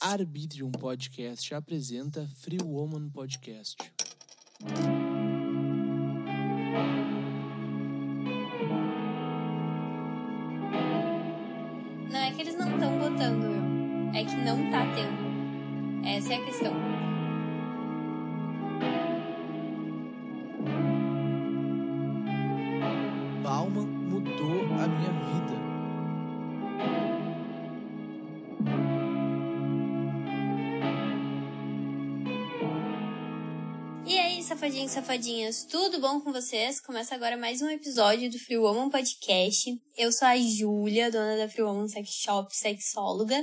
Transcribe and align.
Arbitrium 0.00 0.70
Podcast 0.70 1.54
apresenta 1.54 2.28
Free 2.36 2.58
Woman 2.62 3.08
Podcast. 3.08 3.76
Não 12.10 12.20
é 12.20 12.30
que 12.30 12.40
eles 12.42 12.56
não 12.58 12.74
estão 12.74 12.98
botando 12.98 13.44
eu, 13.44 14.20
é 14.20 14.24
que 14.24 14.36
não 14.36 14.70
tá 14.70 14.84
tendo. 14.94 16.06
Essa 16.06 16.34
é 16.34 16.36
a 16.36 16.44
questão. 16.44 16.72
Safadinhos 34.56 34.90
e 34.90 34.94
safadinhas, 34.94 35.64
tudo 35.64 36.00
bom 36.00 36.18
com 36.18 36.32
vocês? 36.32 36.80
Começa 36.80 37.14
agora 37.14 37.36
mais 37.36 37.60
um 37.60 37.68
episódio 37.68 38.30
do 38.30 38.38
Free 38.38 38.56
Woman 38.56 38.88
Podcast. 38.88 39.78
Eu 39.94 40.10
sou 40.10 40.26
a 40.26 40.38
Júlia, 40.38 41.10
dona 41.10 41.36
da 41.36 41.46
Free 41.46 41.62
Woman 41.62 41.86
Sex 41.88 42.08
Shop, 42.08 42.56
sexóloga, 42.56 43.36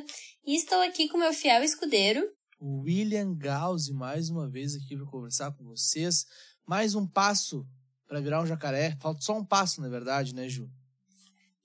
e 0.44 0.56
estou 0.56 0.82
aqui 0.82 1.08
com 1.08 1.20
meu 1.20 1.32
fiel 1.32 1.62
escudeiro. 1.62 2.28
William 2.60 3.32
Gauss, 3.36 3.90
mais 3.90 4.32
uma 4.32 4.50
vez 4.50 4.74
aqui 4.74 4.98
para 4.98 5.06
conversar 5.06 5.52
com 5.52 5.64
vocês. 5.66 6.26
Mais 6.66 6.96
um 6.96 7.06
passo 7.06 7.64
para 8.08 8.20
virar 8.20 8.42
um 8.42 8.48
jacaré. 8.48 8.98
Falta 9.00 9.22
só 9.22 9.38
um 9.38 9.46
passo, 9.46 9.82
na 9.82 9.90
verdade, 9.90 10.34
né, 10.34 10.50
Ju? 10.50 10.68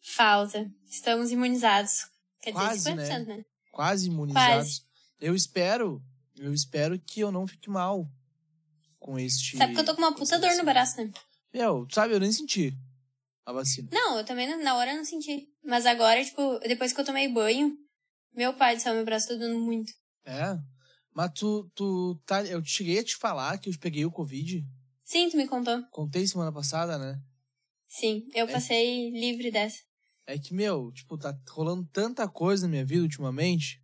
Falta. 0.02 0.70
Estamos 0.90 1.30
imunizados. 1.30 2.06
Quer 2.42 2.52
Quase, 2.52 2.92
dizer, 2.92 3.14
50%, 3.14 3.26
né? 3.26 3.44
Quase 3.72 4.08
imunizados. 4.08 4.80
Quase. 4.80 4.82
Eu 5.18 5.34
espero, 5.34 6.02
eu 6.36 6.52
espero 6.52 6.98
que 6.98 7.20
eu 7.20 7.32
não 7.32 7.46
fique 7.46 7.70
mal 7.70 8.06
com 9.08 9.18
este. 9.18 9.56
Sabe 9.56 9.72
que 9.72 9.80
eu 9.80 9.84
tô 9.86 9.94
com 9.94 10.02
uma 10.02 10.14
puta 10.14 10.38
dor 10.38 10.54
no 10.56 10.64
braço, 10.64 10.98
né? 11.02 11.10
Meu, 11.54 11.88
sabe, 11.90 12.12
eu 12.12 12.20
nem 12.20 12.30
senti 12.30 12.76
a 13.46 13.52
vacina. 13.52 13.88
Não, 13.90 14.18
eu 14.18 14.24
também 14.24 14.46
na 14.62 14.74
hora 14.76 14.94
não 14.94 15.02
senti. 15.02 15.48
Mas 15.64 15.86
agora, 15.86 16.22
tipo, 16.22 16.58
depois 16.58 16.92
que 16.92 17.00
eu 17.00 17.04
tomei 17.06 17.26
banho, 17.26 17.74
meu 18.34 18.52
pai 18.52 18.76
do 18.76 18.82
céu, 18.82 18.94
meu 18.94 19.06
braço 19.06 19.28
tá 19.28 19.34
doendo 19.34 19.58
muito. 19.60 19.90
É. 20.26 20.58
Mas 21.14 21.32
tu, 21.34 21.70
tu 21.74 22.20
tá. 22.26 22.44
Eu 22.44 22.62
cheguei 22.62 22.98
a 22.98 23.04
te 23.04 23.16
falar 23.16 23.56
que 23.58 23.70
eu 23.70 23.78
peguei 23.80 24.04
o 24.04 24.10
Covid. 24.12 24.62
Sim, 25.04 25.30
tu 25.30 25.38
me 25.38 25.48
contou. 25.48 25.82
Contei 25.90 26.26
semana 26.26 26.52
passada, 26.52 26.98
né? 26.98 27.18
Sim, 27.88 28.28
eu 28.34 28.46
É. 28.46 28.52
passei 28.52 29.10
livre 29.10 29.50
dessa. 29.50 29.78
É 30.26 30.38
que, 30.38 30.52
meu, 30.52 30.92
tipo, 30.92 31.16
tá 31.16 31.34
rolando 31.48 31.88
tanta 31.90 32.28
coisa 32.28 32.66
na 32.66 32.70
minha 32.72 32.84
vida 32.84 33.02
ultimamente 33.02 33.82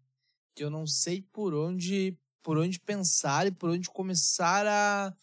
que 0.54 0.62
eu 0.62 0.68
não 0.68 0.86
sei 0.86 1.22
por 1.32 1.54
onde, 1.54 2.14
por 2.44 2.58
onde 2.58 2.78
pensar 2.78 3.46
e 3.46 3.50
por 3.50 3.70
onde 3.70 3.88
começar 3.88 4.66
a, 4.66 5.16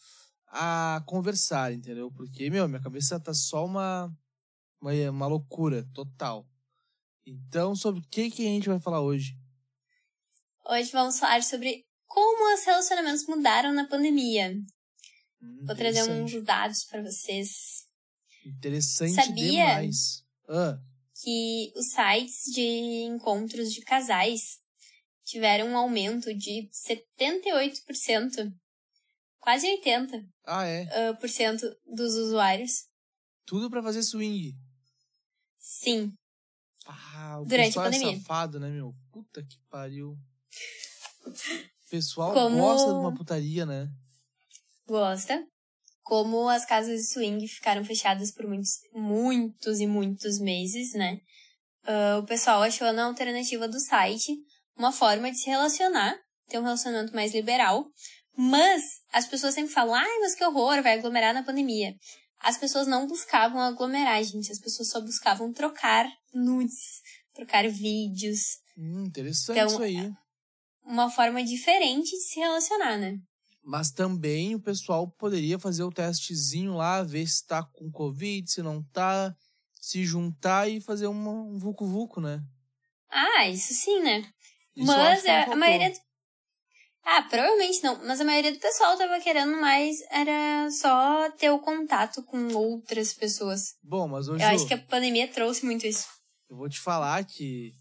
a 0.48 1.04
conversar, 1.06 1.72
entendeu? 1.72 2.12
Porque, 2.12 2.50
meu, 2.50 2.68
minha 2.68 2.82
cabeça 2.82 3.20
tá 3.20 3.32
só 3.32 3.64
uma, 3.64 4.12
uma, 4.82 4.92
uma 5.12 5.28
loucura 5.28 5.88
total. 5.94 6.50
Então, 7.26 7.76
sobre 7.76 8.02
o 8.02 8.08
que, 8.10 8.32
que 8.32 8.42
a 8.46 8.50
gente 8.50 8.68
vai 8.68 8.80
falar 8.80 9.02
hoje? 9.02 9.38
Hoje 10.68 10.92
vamos 10.92 11.20
falar 11.20 11.44
sobre 11.44 11.86
como 12.08 12.56
os 12.56 12.66
relacionamentos 12.66 13.28
mudaram 13.28 13.72
na 13.72 13.88
pandemia. 13.88 14.58
Hum, 15.42 15.66
Vou 15.66 15.76
trazer 15.76 16.04
uns 16.12 16.44
dados 16.44 16.84
pra 16.86 17.04
vocês. 17.04 17.86
Interessante 18.44 19.14
Sabia? 19.14 19.52
demais. 19.52 20.26
Ah, 20.50 20.80
Que 21.24 21.72
os 21.76 21.86
sites 21.92 22.52
de 22.52 23.04
encontros 23.06 23.72
de 23.72 23.82
casais 23.82 24.61
tiveram 25.32 25.68
um 25.68 25.78
aumento 25.78 26.34
de 26.34 26.70
78%, 26.72 28.52
quase 29.40 29.68
80% 29.82 30.24
ah, 30.46 30.66
é. 30.66 30.84
ah, 31.10 31.14
por 31.16 31.30
cento 31.30 31.66
dos 31.86 32.16
usuários. 32.16 32.86
Tudo 33.46 33.70
pra 33.70 33.81
fazer 33.84 34.03
swing. 34.03 34.53
Sim, 35.59 36.12
Ah, 36.86 37.40
o 37.40 37.46
Durante 37.46 37.64
a 37.64 37.66
pessoal 37.68 37.86
é 37.86 37.92
pandemia. 37.92 38.18
safado, 38.19 38.59
né, 38.59 38.69
meu? 38.69 38.92
Puta 39.12 39.42
que 39.44 39.58
pariu. 39.69 40.18
O 41.25 41.90
pessoal 41.90 42.34
Como- 42.34 42.58
gosta 42.58 42.88
de 42.88 43.00
uma 43.00 43.13
putaria, 43.13 43.66
né? 43.66 43.88
gosta. 44.88 45.46
Como 46.03 46.50
as 46.50 46.66
casas 46.66 47.00
de 47.00 47.08
swing 47.13 47.48
ficaram 47.48 47.86
fechadas 47.86 48.31
por 48.31 48.46
muitos, 48.48 48.72
muitos 48.94 49.80
e 49.80 49.88
muitos 49.88 50.40
meses, 50.40 50.94
né? 50.94 51.19
Ah, 51.84 52.18
o 52.18 52.25
pessoal 52.25 52.62
achou 52.63 52.92
na 52.92 53.06
alternativa 53.06 53.68
do 53.68 53.80
site 53.80 54.36
uma 54.78 54.92
forma 54.92 55.32
de 55.32 55.38
se 55.38 55.50
relacionar, 55.50 56.16
ter 56.48 56.59
um 56.59 56.64
relacionamento 56.64 57.14
mais 57.16 57.34
liberal. 57.34 57.86
Mas 58.36 58.82
as 59.12 59.28
pessoas 59.28 59.54
sempre 59.54 59.74
falam, 59.74 59.94
ai, 59.94 60.20
mas 60.20 60.36
que 60.36 60.44
horror, 60.44 60.82
vai 60.82 60.98
aglomerar 60.98 61.34
na 61.34 61.44
pandemia. 61.44 61.94
As 62.40 62.58
pessoas 62.58 62.88
não 62.88 63.06
buscavam 63.06 63.60
aglomerar, 63.62 64.24
gente. 64.24 64.52
As 64.52 64.60
pessoas 64.60 64.90
só 64.90 65.00
buscavam 65.02 65.52
trocar 65.54 66.08
nudes, 66.34 67.02
trocar 67.34 67.68
vídeos. 67.70 68.40
Hum, 68.78 69.04
interessante 69.06 69.60
Então, 69.60 69.68
isso 69.68 69.84
aí. 69.84 70.12
Uma 70.84 71.10
forma 71.12 71.44
diferente 71.44 72.10
de 72.12 72.22
se 72.24 72.40
relacionar, 72.40 72.98
né? 72.98 73.18
Mas 73.64 73.92
também 73.92 74.56
o 74.56 74.60
pessoal 74.60 75.08
poderia 75.08 75.60
fazer 75.60 75.84
o 75.84 75.92
testezinho 75.92 76.74
lá, 76.74 77.04
ver 77.04 77.28
se 77.28 77.46
tá 77.46 77.64
com 77.64 77.92
Covid, 77.92 78.50
se 78.50 78.64
não 78.64 78.81
tá, 78.92 79.36
se 79.80 80.04
juntar 80.04 80.68
e 80.68 80.81
fazer 80.81 81.06
uma- 81.06 81.31
um 81.31 81.60
vucu-vucu, 81.60 82.20
né? 82.20 82.42
Ah, 83.08 83.48
isso 83.48 83.74
sim, 83.74 84.02
né? 84.02 84.24
Isso 84.76 84.88
mas 84.88 85.24
não 85.24 85.32
a, 85.34 85.44
a 85.44 85.56
maioria. 85.56 85.90
do- 85.92 86.00
Ah, 87.04 87.22
provavelmente 87.24 87.84
não. 87.84 88.06
Mas 88.06 88.22
a 88.22 88.24
maioria 88.24 88.52
do 88.52 88.59
pessoal 88.59 88.98
tava 88.98 89.20
querendo 89.20 89.59
mais 89.59 89.98
era 90.12 90.70
só 90.72 91.30
ter 91.32 91.50
o 91.50 91.59
contato 91.59 92.24
com 92.24 92.54
outras 92.54 93.14
pessoas. 93.14 93.76
Bom, 93.84 94.08
mas 94.08 94.28
hoje 94.28 94.44
Eu 94.44 94.50
acho 94.50 94.68
que 94.68 94.74
a 94.74 94.78
pandemia 94.78 95.28
trouxe 95.28 95.66
muito 95.66 95.86
isso. 95.86 96.08
eu 96.50 96.56
vou 96.56 96.70
te 96.70 96.80
falar 96.80 97.24
que 97.26 97.74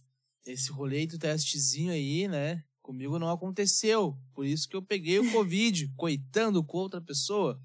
esse 0.47 0.71
rolê 0.73 1.07
do 1.07 1.19
testezinho 1.19 1.93
aí, 1.93 2.27
né? 2.29 2.63
Comigo 2.83 3.19
não 3.19 3.31
aconteceu. 3.31 4.17
Por 4.35 4.45
isso 4.47 4.69
que 4.69 4.75
eu 4.75 4.83
peguei 4.83 5.19
o 5.19 5.31
Covid, 5.31 5.89
coitando 5.97 6.65
com 6.65 6.79
outra 6.79 7.01
pessoa. 7.01 7.61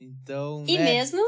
Então, 0.00 0.64
E 0.68 0.76
né, 0.78 0.84
mesmo. 0.84 1.20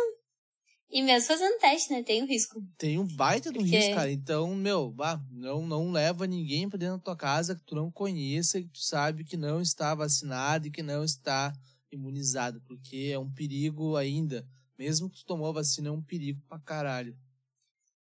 E 0.97 1.03
mesmo 1.03 1.27
fazendo 1.27 1.59
teste, 1.59 1.91
né? 1.93 2.05
Tem 2.05 2.23
o 2.23 2.27
risco. 2.27 2.63
tem 2.79 3.01
um 3.01 3.05
baita 3.17 3.51
do 3.51 3.59
Porque- 3.59 3.77
risco, 3.77 3.95
cara. 3.97 4.13
Então, 4.13 4.55
meu, 4.55 4.93
bah, 4.93 5.21
não, 5.33 5.67
não 5.67 5.91
leva 5.91 6.25
ninguém 6.25 6.69
pra 6.69 6.79
dentro 6.79 6.99
da 6.99 7.03
tua 7.03 7.17
casa 7.17 7.57
que 7.57 7.65
tu 7.65 7.75
não 7.75 7.91
conheça 7.91 8.61
e 8.61 8.63
que 8.63 8.71
tu 8.71 8.79
sabe 8.79 9.25
que 9.25 9.37
não 9.37 9.61
está 9.61 9.93
vacinado 9.93 10.69
e 10.69 10.71
que 10.71 10.85
não 10.85 11.03
está 11.03 11.53
imunizado. 11.91 12.61
Porque 12.69 13.11
é 13.13 13.19
um 13.19 13.29
perigo 13.29 13.97
ainda. 13.97 14.47
Mesmo 14.79 15.11
que 15.11 15.17
tu 15.19 15.25
tomou 15.27 15.49
a 15.49 15.53
vacina, 15.53 15.89
é 15.89 15.93
um 15.93 16.01
perigo 16.03 16.41
pra 16.49 16.61
caralho. 16.61 17.17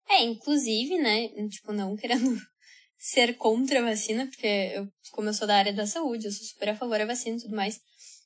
É, 0.09 0.23
inclusive, 0.25 0.97
né? 0.99 1.29
Tipo, 1.51 1.73
não 1.75 1.95
querendo 1.95 2.25
ser 2.97 3.37
contra 3.37 3.81
a 3.81 3.85
vacina, 3.85 4.27
porque 4.27 4.47
eu, 4.75 4.89
como 5.13 5.29
eu 5.29 5.35
sou 5.35 5.47
da 5.47 5.57
área 5.59 5.75
da 5.75 5.87
saúde, 5.87 6.25
eu 6.25 6.33
sou 6.33 6.47
super 6.47 6.71
a 6.71 6.75
favor 6.77 6.99
da 6.99 7.05
vacina 7.05 7.37
e 7.37 7.41
tudo 7.43 7.55
mais. 7.55 7.79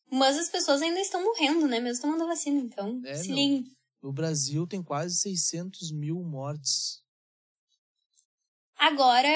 Mas 0.09 0.39
as 0.39 0.49
pessoas 0.49 0.81
ainda 0.83 1.00
estão 1.00 1.21
morrendo, 1.25 1.67
né? 1.67 1.81
Mesmo 1.81 2.03
tomando 2.03 2.23
a 2.23 2.27
vacina. 2.27 2.61
Então, 2.61 3.00
É, 3.05 3.15
se 3.17 3.29
liguem. 3.29 3.65
No 4.03 4.13
Brasil 4.13 4.67
tem 4.67 4.83
quase 4.83 5.17
600 5.17 5.93
mil 5.93 6.23
mortes. 6.25 7.01
Agora, 8.77 9.29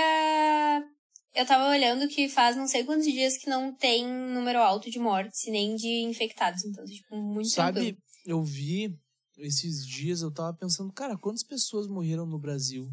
eu 1.35 1.47
tava 1.47 1.69
olhando 1.71 2.09
que 2.09 2.29
faz 2.29 2.57
não 2.57 2.67
sei 2.67 2.83
quantos 2.85 3.07
dias 3.07 3.37
que 3.39 3.49
não 3.49 3.73
tem 3.73 4.05
número 4.07 4.59
alto 4.59 4.91
de 4.91 4.99
mortes 4.99 5.45
nem 5.49 5.77
de 5.77 6.03
infectados. 6.03 6.65
Então, 6.65 6.85
tipo, 6.85 7.17
muito 7.17 7.51
Sabe, 7.51 7.75
tranquilo. 7.75 7.99
eu 8.25 8.43
vi 8.43 8.99
esses 9.39 9.87
dias, 9.87 10.23
eu 10.23 10.33
tava 10.33 10.53
pensando, 10.57 10.93
cara, 10.93 11.17
quantas 11.17 11.45
pessoas 11.45 11.87
morreram 11.87 12.27
no 12.27 12.39
Brasil? 12.39 12.91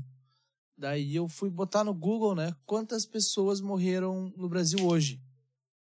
Daí 0.77 1.15
eu 1.15 1.27
fui 1.27 1.49
botar 1.49 1.83
no 1.83 1.93
Google, 1.93 2.35
né? 2.35 2.55
Quantas 2.65 3.05
pessoas 3.05 3.61
morreram 3.61 4.31
no 4.35 4.49
Brasil 4.49 4.79
hoje? 4.85 5.21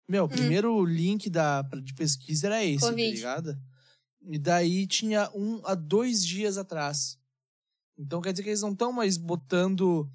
Meu, 0.09 0.25
o 0.25 0.29
primeiro 0.29 0.85
link 0.85 1.31
da, 1.31 1.63
de 1.63 1.95
pesquisa 1.95 2.49
era 2.49 2.65
esse, 2.65 2.85
Hum. 2.87 2.91
Covid. 2.91 3.09
tá 3.09 3.15
ligado? 3.15 3.70
E 4.23 4.39
daí 4.39 4.87
tinha 4.87 5.31
um 5.35 5.65
a 5.65 5.75
dois 5.75 6.25
dias 6.25 6.59
atrás. 6.59 7.19
Então 7.99 8.21
quer 8.21 8.33
dizer 8.33 8.43
que 8.43 8.51
eles 8.51 8.63
não 8.63 8.73
estão 8.73 8.93
mais 8.93 9.17
botando 9.17 10.11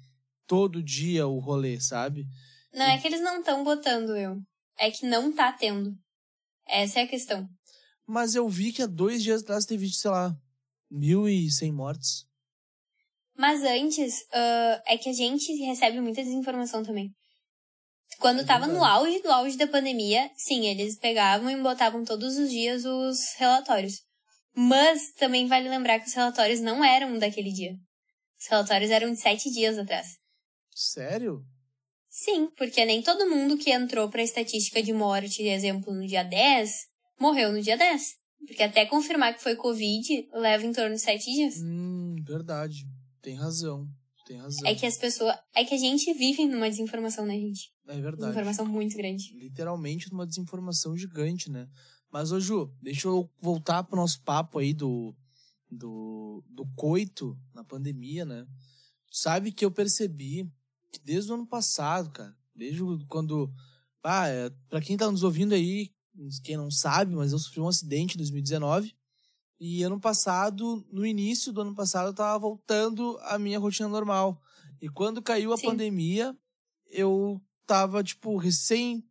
todo 0.46 0.82
dia 0.82 1.26
o 1.26 1.38
rolê, 1.38 1.80
sabe? 1.80 2.26
Não 2.72 2.84
é 2.84 2.98
que 2.98 3.06
eles 3.06 3.20
não 3.20 3.40
estão 3.40 3.64
botando 3.64 4.16
eu. 4.16 4.40
É 4.78 4.90
que 4.90 5.06
não 5.06 5.32
tá 5.32 5.52
tendo. 5.52 5.96
Essa 6.66 7.00
é 7.00 7.02
a 7.02 7.08
questão. 7.08 7.48
Mas 8.06 8.34
eu 8.34 8.48
vi 8.48 8.72
que 8.72 8.82
há 8.82 8.86
dois 8.86 9.22
dias 9.22 9.42
atrás 9.42 9.64
teve, 9.64 9.88
sei 9.88 10.10
lá, 10.10 10.36
mil 10.90 11.28
e 11.28 11.50
cem 11.50 11.72
mortes. 11.72 12.26
Mas 13.36 13.62
antes, 13.62 14.26
ah, 14.32 14.82
é 14.86 14.96
que 14.96 15.08
a 15.08 15.12
gente 15.12 15.52
recebe 15.64 16.00
muita 16.00 16.22
desinformação 16.22 16.82
também. 16.82 17.14
Quando 18.18 18.40
É 18.40 18.44
tava 18.44 18.66
no 18.66 18.82
auge 18.82 19.20
do 19.20 19.30
auge 19.30 19.56
da 19.56 19.66
pandemia, 19.66 20.30
sim, 20.36 20.66
eles 20.66 20.98
pegavam 20.98 21.50
e 21.50 21.62
botavam 21.62 22.04
todos 22.04 22.36
os 22.36 22.50
dias 22.50 22.84
os 22.84 23.18
relatórios. 23.36 24.02
Mas 24.54 25.12
também 25.18 25.46
vale 25.46 25.68
lembrar 25.68 25.98
que 26.00 26.08
os 26.08 26.14
relatórios 26.14 26.60
não 26.60 26.82
eram 26.82 27.18
daquele 27.18 27.52
dia. 27.52 27.72
Os 28.40 28.48
relatórios 28.48 28.90
eram 28.90 29.10
de 29.10 29.20
sete 29.20 29.50
dias 29.50 29.78
atrás. 29.78 30.06
Sério? 30.74 31.42
Sim, 32.08 32.48
porque 32.56 32.84
nem 32.84 33.02
todo 33.02 33.28
mundo 33.28 33.58
que 33.58 33.70
entrou 33.70 34.08
pra 34.08 34.22
estatística 34.22 34.82
de 34.82 34.92
morte, 34.92 35.42
de 35.42 35.48
exemplo, 35.48 35.92
no 35.92 36.06
dia 36.06 36.22
10, 36.22 36.70
morreu 37.20 37.52
no 37.52 37.60
dia 37.60 37.76
10. 37.76 38.02
Porque 38.46 38.62
até 38.62 38.86
confirmar 38.86 39.34
que 39.34 39.42
foi 39.42 39.56
Covid, 39.56 40.28
leva 40.32 40.64
em 40.64 40.72
torno 40.72 40.94
de 40.94 41.00
sete 41.00 41.30
dias. 41.30 41.56
Hum, 41.62 42.16
verdade. 42.24 42.86
Tem 43.20 43.34
razão. 43.34 43.86
Tem 44.26 44.38
razão. 44.38 44.66
É 44.66 44.74
que 44.74 44.84
as 44.84 44.98
pessoas. 44.98 45.36
É 45.54 45.64
que 45.64 45.72
a 45.72 45.78
gente 45.78 46.12
vive 46.12 46.46
numa 46.46 46.68
desinformação, 46.68 47.24
né, 47.24 47.34
gente? 47.34 47.72
É 47.86 47.94
verdade. 47.94 48.32
Desinformação 48.32 48.66
muito 48.66 48.96
grande. 48.96 49.32
Literalmente 49.38 50.10
numa 50.10 50.26
desinformação 50.26 50.96
gigante, 50.96 51.48
né? 51.48 51.68
Mas, 52.10 52.32
ô 52.32 52.40
Ju, 52.40 52.74
deixa 52.82 53.06
eu 53.06 53.30
voltar 53.40 53.84
pro 53.84 53.96
nosso 53.96 54.20
papo 54.22 54.58
aí 54.58 54.74
do, 54.74 55.14
do, 55.70 56.42
do 56.48 56.66
coito 56.74 57.38
na 57.54 57.62
pandemia, 57.62 58.24
né? 58.24 58.46
Sabe 59.12 59.52
que 59.52 59.64
eu 59.64 59.70
percebi 59.70 60.50
que 60.92 60.98
desde 61.04 61.30
o 61.30 61.34
ano 61.34 61.46
passado, 61.46 62.10
cara, 62.10 62.36
desde 62.54 62.82
quando. 63.06 63.52
Ah, 64.02 64.28
é, 64.28 64.50
pra 64.68 64.80
quem 64.80 64.96
tá 64.96 65.10
nos 65.10 65.22
ouvindo 65.22 65.54
aí, 65.54 65.92
quem 66.42 66.56
não 66.56 66.70
sabe, 66.70 67.14
mas 67.14 67.32
eu 67.32 67.38
sofri 67.38 67.60
um 67.60 67.68
acidente 67.68 68.14
em 68.14 68.18
2019. 68.18 68.92
E 69.58 69.82
ano 69.82 69.98
passado, 69.98 70.86
no 70.92 71.06
início 71.06 71.52
do 71.52 71.62
ano 71.62 71.74
passado, 71.74 72.08
eu 72.08 72.14
tava 72.14 72.38
voltando 72.38 73.18
à 73.22 73.38
minha 73.38 73.58
rotina 73.58 73.88
normal. 73.88 74.40
E 74.80 74.88
quando 74.88 75.22
caiu 75.22 75.52
a 75.52 75.56
Sim. 75.56 75.66
pandemia, 75.66 76.36
eu 76.90 77.40
tava, 77.66 78.04
tipo, 78.04 78.36
recém 78.36 79.02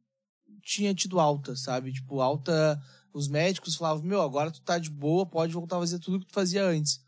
tinha 0.61 0.93
tido 0.93 1.19
alta, 1.19 1.55
sabe? 1.55 1.91
Tipo, 1.91 2.21
alta. 2.21 2.81
Os 3.13 3.27
médicos 3.27 3.75
falavam, 3.75 4.03
meu, 4.03 4.21
agora 4.21 4.51
tu 4.51 4.61
tá 4.61 4.77
de 4.77 4.89
boa, 4.89 5.25
pode 5.25 5.53
voltar 5.53 5.77
a 5.77 5.79
fazer 5.79 5.99
tudo 5.99 6.19
que 6.19 6.25
tu 6.25 6.33
fazia 6.33 6.65
antes. 6.65 7.01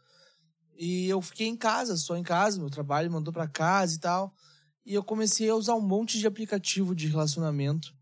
E 0.77 1.07
eu 1.09 1.21
fiquei 1.21 1.47
em 1.47 1.55
casa, 1.57 1.97
só 1.97 2.15
em 2.15 2.23
casa, 2.23 2.59
meu 2.59 2.69
trabalho 2.69 3.11
mandou 3.11 3.33
pra 3.33 3.47
casa 3.47 3.95
e 3.95 3.99
tal. 3.99 4.33
E 4.85 4.93
eu 4.93 5.03
comecei 5.03 5.49
a 5.49 5.55
usar 5.55 5.75
um 5.75 5.81
monte 5.81 6.17
de 6.17 6.25
aplicativo 6.25 6.95
de 6.95 7.07
relacionamento. 7.07 7.93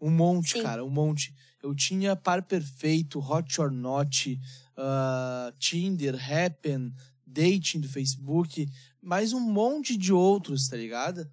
Um 0.00 0.10
monte, 0.10 0.52
Sim. 0.52 0.62
cara, 0.62 0.84
um 0.84 0.90
monte. 0.90 1.34
Eu 1.66 1.74
tinha 1.74 2.14
Par 2.14 2.44
Perfeito, 2.44 3.18
Hot 3.18 3.60
or 3.60 3.72
Not, 3.72 4.40
ah, 4.76 5.52
Tinder, 5.58 6.14
Happen, 6.14 6.94
Dating 7.26 7.80
do 7.80 7.88
Facebook, 7.88 8.70
mais 9.02 9.32
um 9.32 9.40
monte 9.40 9.96
de 9.96 10.12
outros, 10.12 10.68
tá 10.68 10.76
ligado? 10.76 11.28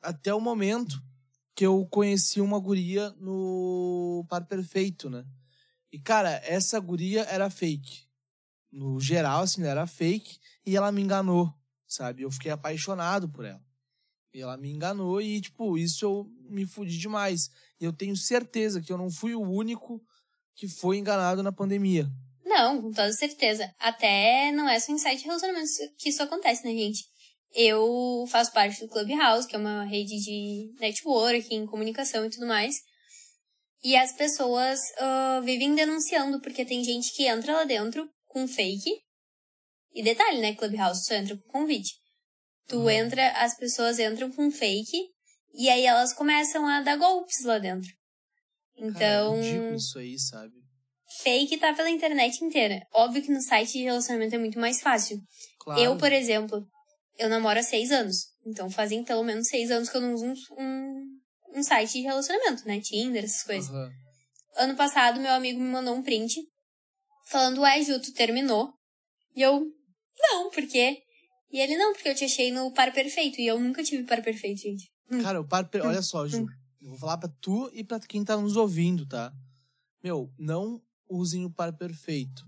Até 0.00 0.32
o 0.32 0.40
momento 0.40 1.02
que 1.56 1.66
eu 1.66 1.84
conheci 1.86 2.40
uma 2.40 2.60
guria 2.60 3.10
no 3.18 4.24
Par 4.28 4.46
Perfeito, 4.46 5.10
né? 5.10 5.26
E, 5.90 5.98
cara, 5.98 6.40
essa 6.44 6.78
guria 6.78 7.22
era 7.22 7.50
fake. 7.50 8.04
No 8.70 9.00
geral, 9.00 9.42
assim, 9.42 9.60
ela 9.62 9.70
era 9.72 9.86
fake 9.88 10.38
e 10.64 10.76
ela 10.76 10.92
me 10.92 11.02
enganou, 11.02 11.52
sabe? 11.84 12.22
Eu 12.22 12.30
fiquei 12.30 12.52
apaixonado 12.52 13.28
por 13.28 13.44
ela. 13.44 13.62
E 14.32 14.40
ela 14.40 14.56
me 14.56 14.70
enganou 14.70 15.20
e, 15.20 15.40
tipo, 15.40 15.76
isso 15.76 16.04
eu 16.04 16.32
me 16.48 16.64
fudi 16.64 16.96
demais. 16.96 17.50
Eu 17.84 17.92
tenho 17.92 18.16
certeza 18.16 18.80
que 18.80 18.92
eu 18.92 18.98
não 18.98 19.10
fui 19.10 19.34
o 19.34 19.40
único 19.42 20.00
que 20.54 20.68
foi 20.68 20.98
enganado 20.98 21.42
na 21.42 21.52
pandemia. 21.52 22.06
Não, 22.44 22.80
com 22.80 22.90
toda 22.92 23.12
certeza. 23.12 23.72
Até 23.78 24.52
não 24.52 24.68
é 24.68 24.78
só 24.78 24.92
em 24.92 24.98
site 24.98 25.20
de 25.20 25.24
relacionamentos 25.24 25.72
que 25.98 26.10
isso 26.10 26.22
acontece, 26.22 26.64
né, 26.64 26.70
gente? 26.70 27.04
Eu 27.52 28.24
faço 28.28 28.52
parte 28.52 28.80
do 28.80 28.88
Clubhouse, 28.88 29.46
que 29.48 29.54
é 29.56 29.58
uma 29.58 29.84
rede 29.84 30.16
de 30.20 30.72
networking, 30.80 31.66
comunicação 31.66 32.24
e 32.24 32.30
tudo 32.30 32.46
mais. 32.46 32.76
E 33.82 33.96
as 33.96 34.12
pessoas 34.12 34.80
ah, 34.98 35.40
vivem 35.44 35.74
denunciando, 35.74 36.40
porque 36.40 36.64
tem 36.64 36.82
gente 36.82 37.12
que 37.14 37.26
entra 37.26 37.52
lá 37.52 37.64
dentro 37.64 38.08
com 38.26 38.46
fake. 38.48 38.90
E 39.92 40.02
detalhe, 40.02 40.40
né? 40.40 40.54
Clubhouse 40.54 41.04
só 41.04 41.14
entra 41.14 41.36
com 41.36 41.60
convite. 41.60 41.92
Tu 42.66 42.76
Uhum. 42.76 42.90
entra, 42.90 43.30
as 43.32 43.56
pessoas 43.56 43.98
entram 43.98 44.30
com 44.32 44.50
fake, 44.50 44.96
e 45.54 45.68
aí 45.68 45.86
elas 45.86 46.12
começam 46.12 46.66
a 46.66 46.82
dar 46.82 46.96
golpes 46.96 47.44
lá 47.44 47.58
dentro. 47.58 47.90
Então. 48.76 49.34
Cara, 49.34 49.46
é 49.46 49.52
ridículo 49.52 49.76
isso 49.76 49.98
aí, 49.98 50.18
sabe? 50.18 50.64
fake 51.22 51.58
tá 51.58 51.72
pela 51.74 51.90
internet 51.90 52.44
inteira. 52.44 52.86
Óbvio 52.92 53.22
que 53.22 53.30
no 53.30 53.40
site 53.40 53.72
de 53.72 53.84
relacionamento 53.84 54.34
é 54.34 54.38
muito 54.38 54.58
mais 54.58 54.80
fácil. 54.80 55.20
Claro. 55.60 55.80
Eu, 55.80 55.96
por 55.96 56.12
exemplo, 56.12 56.66
eu 57.18 57.28
namoro 57.28 57.58
há 57.58 57.62
seis 57.62 57.90
anos. 57.90 58.26
Então 58.46 58.70
fazem 58.70 59.04
pelo 59.04 59.22
menos 59.22 59.48
seis 59.48 59.70
anos 59.70 59.88
que 59.88 59.96
eu 59.96 60.00
não 60.00 60.14
uso 60.14 60.26
um, 60.26 60.34
um, 60.58 61.18
um 61.56 61.62
site 61.62 61.92
de 61.92 62.00
relacionamento, 62.00 62.66
né? 62.66 62.80
Tinder, 62.80 63.24
essas 63.24 63.42
coisas. 63.42 63.70
Aham. 63.70 63.90
Ano 64.56 64.76
passado, 64.76 65.20
meu 65.20 65.32
amigo 65.32 65.60
me 65.60 65.68
mandou 65.68 65.94
um 65.94 66.02
print 66.02 66.40
falando, 67.26 67.62
ué, 67.62 67.82
Ju, 67.82 68.00
tu 68.00 68.12
terminou? 68.12 68.72
E 69.34 69.42
eu, 69.42 69.66
não, 70.16 70.50
por 70.50 70.64
quê? 70.68 71.02
E 71.50 71.60
ele, 71.60 71.76
não, 71.76 71.92
porque 71.92 72.08
eu 72.08 72.14
te 72.14 72.24
achei 72.24 72.52
no 72.52 72.72
par 72.72 72.92
perfeito. 72.92 73.40
E 73.40 73.46
eu 73.46 73.58
nunca 73.58 73.82
tive 73.82 74.04
par 74.04 74.22
perfeito, 74.22 74.60
gente. 74.60 74.90
Cara, 75.22 75.40
o 75.40 75.44
par... 75.44 75.68
olha 75.82 76.02
só, 76.02 76.26
Ju. 76.26 76.46
Eu 76.80 76.90
vou 76.90 76.98
falar 76.98 77.18
pra 77.18 77.28
tu 77.40 77.70
e 77.72 77.82
pra 77.82 77.98
quem 78.00 78.24
tá 78.24 78.36
nos 78.36 78.56
ouvindo, 78.56 79.06
tá? 79.06 79.32
Meu, 80.02 80.30
não 80.38 80.82
usem 81.08 81.44
o 81.44 81.50
par 81.50 81.72
perfeito. 81.72 82.46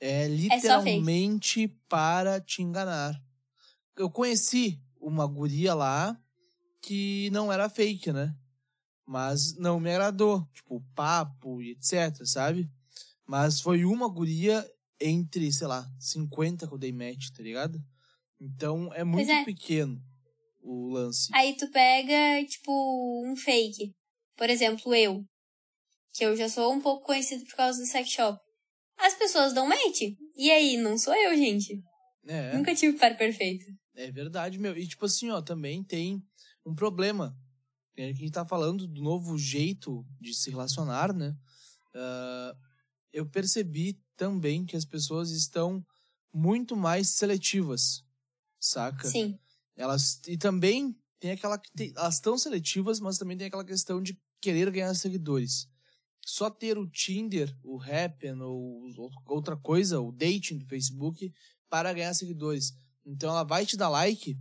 É 0.00 0.26
fake. 0.26 0.36
literalmente 0.36 1.68
para 1.88 2.40
te 2.40 2.62
enganar. 2.62 3.20
Eu 3.96 4.10
conheci 4.10 4.80
uma 5.00 5.26
guria 5.26 5.74
lá 5.74 6.20
que 6.80 7.30
não 7.30 7.52
era 7.52 7.68
fake, 7.68 8.12
né? 8.12 8.34
Mas 9.06 9.54
não 9.56 9.80
me 9.80 9.90
agradou. 9.90 10.46
Tipo, 10.52 10.84
papo 10.94 11.62
e 11.62 11.70
etc, 11.70 12.24
sabe? 12.24 12.70
Mas 13.26 13.60
foi 13.60 13.84
uma 13.84 14.08
guria 14.08 14.68
entre, 15.00 15.52
sei 15.52 15.66
lá, 15.66 15.88
50 15.98 16.66
que 16.66 16.74
eu 16.74 16.78
dei 16.78 16.92
match, 16.92 17.30
tá 17.30 17.42
ligado? 17.42 17.82
Então 18.40 18.92
é 18.92 19.04
muito 19.04 19.30
é. 19.30 19.44
pequeno 19.44 20.02
o 20.60 20.88
lance. 20.88 21.28
Aí 21.34 21.56
tu 21.56 21.70
pega, 21.70 22.44
tipo, 22.46 23.22
um 23.26 23.36
fake. 23.36 23.94
Por 24.36 24.50
exemplo, 24.50 24.94
eu. 24.94 25.24
Que 26.12 26.24
eu 26.24 26.36
já 26.36 26.48
sou 26.48 26.72
um 26.72 26.80
pouco 26.80 27.06
conhecido 27.06 27.44
por 27.44 27.56
causa 27.56 27.80
do 27.80 27.86
sex 27.86 28.08
shop. 28.10 28.38
As 28.96 29.14
pessoas 29.14 29.52
dão 29.52 29.68
match. 29.68 30.02
E 30.36 30.50
aí, 30.50 30.76
não 30.76 30.98
sou 30.98 31.14
eu, 31.14 31.36
gente. 31.36 31.80
É. 32.26 32.56
Nunca 32.56 32.74
tive 32.74 32.98
par 32.98 33.16
perfeito. 33.16 33.64
É 33.94 34.10
verdade, 34.10 34.58
meu. 34.58 34.76
E 34.76 34.86
tipo 34.86 35.06
assim, 35.06 35.30
ó, 35.30 35.40
também 35.40 35.82
tem 35.82 36.22
um 36.64 36.74
problema. 36.74 37.36
É 37.96 38.08
a 38.08 38.12
gente 38.12 38.30
tá 38.30 38.46
falando 38.46 38.86
do 38.86 39.02
novo 39.02 39.36
jeito 39.36 40.06
de 40.20 40.32
se 40.32 40.50
relacionar, 40.50 41.12
né? 41.12 41.34
Ah, 41.94 42.54
eu 43.12 43.28
percebi 43.28 44.00
também 44.16 44.64
que 44.64 44.76
as 44.76 44.84
pessoas 44.84 45.30
estão 45.30 45.84
muito 46.32 46.76
mais 46.76 47.08
seletivas, 47.10 48.04
saca? 48.60 49.08
Sim. 49.08 49.38
Elas 49.78 50.20
e 50.26 50.36
também 50.36 50.94
tem 51.20 51.30
aquela 51.30 51.60
elas 51.96 52.14
estão 52.14 52.36
seletivas, 52.36 52.98
mas 52.98 53.16
também 53.16 53.36
tem 53.36 53.46
aquela 53.46 53.64
questão 53.64 54.02
de 54.02 54.18
querer 54.40 54.70
ganhar 54.72 54.92
seguidores. 54.94 55.68
Só 56.26 56.50
ter 56.50 56.76
o 56.76 56.86
Tinder, 56.86 57.56
o 57.62 57.80
Happn 57.80 58.42
ou- 58.42 58.92
outra 59.26 59.56
coisa, 59.56 60.00
o 60.00 60.10
dating 60.12 60.58
do 60.58 60.66
Facebook 60.66 61.32
para 61.70 61.92
ganhar 61.92 62.12
seguidores. 62.12 62.72
Então 63.06 63.30
ela 63.30 63.44
vai 63.44 63.64
te 63.64 63.76
dar 63.76 63.88
like 63.88 64.36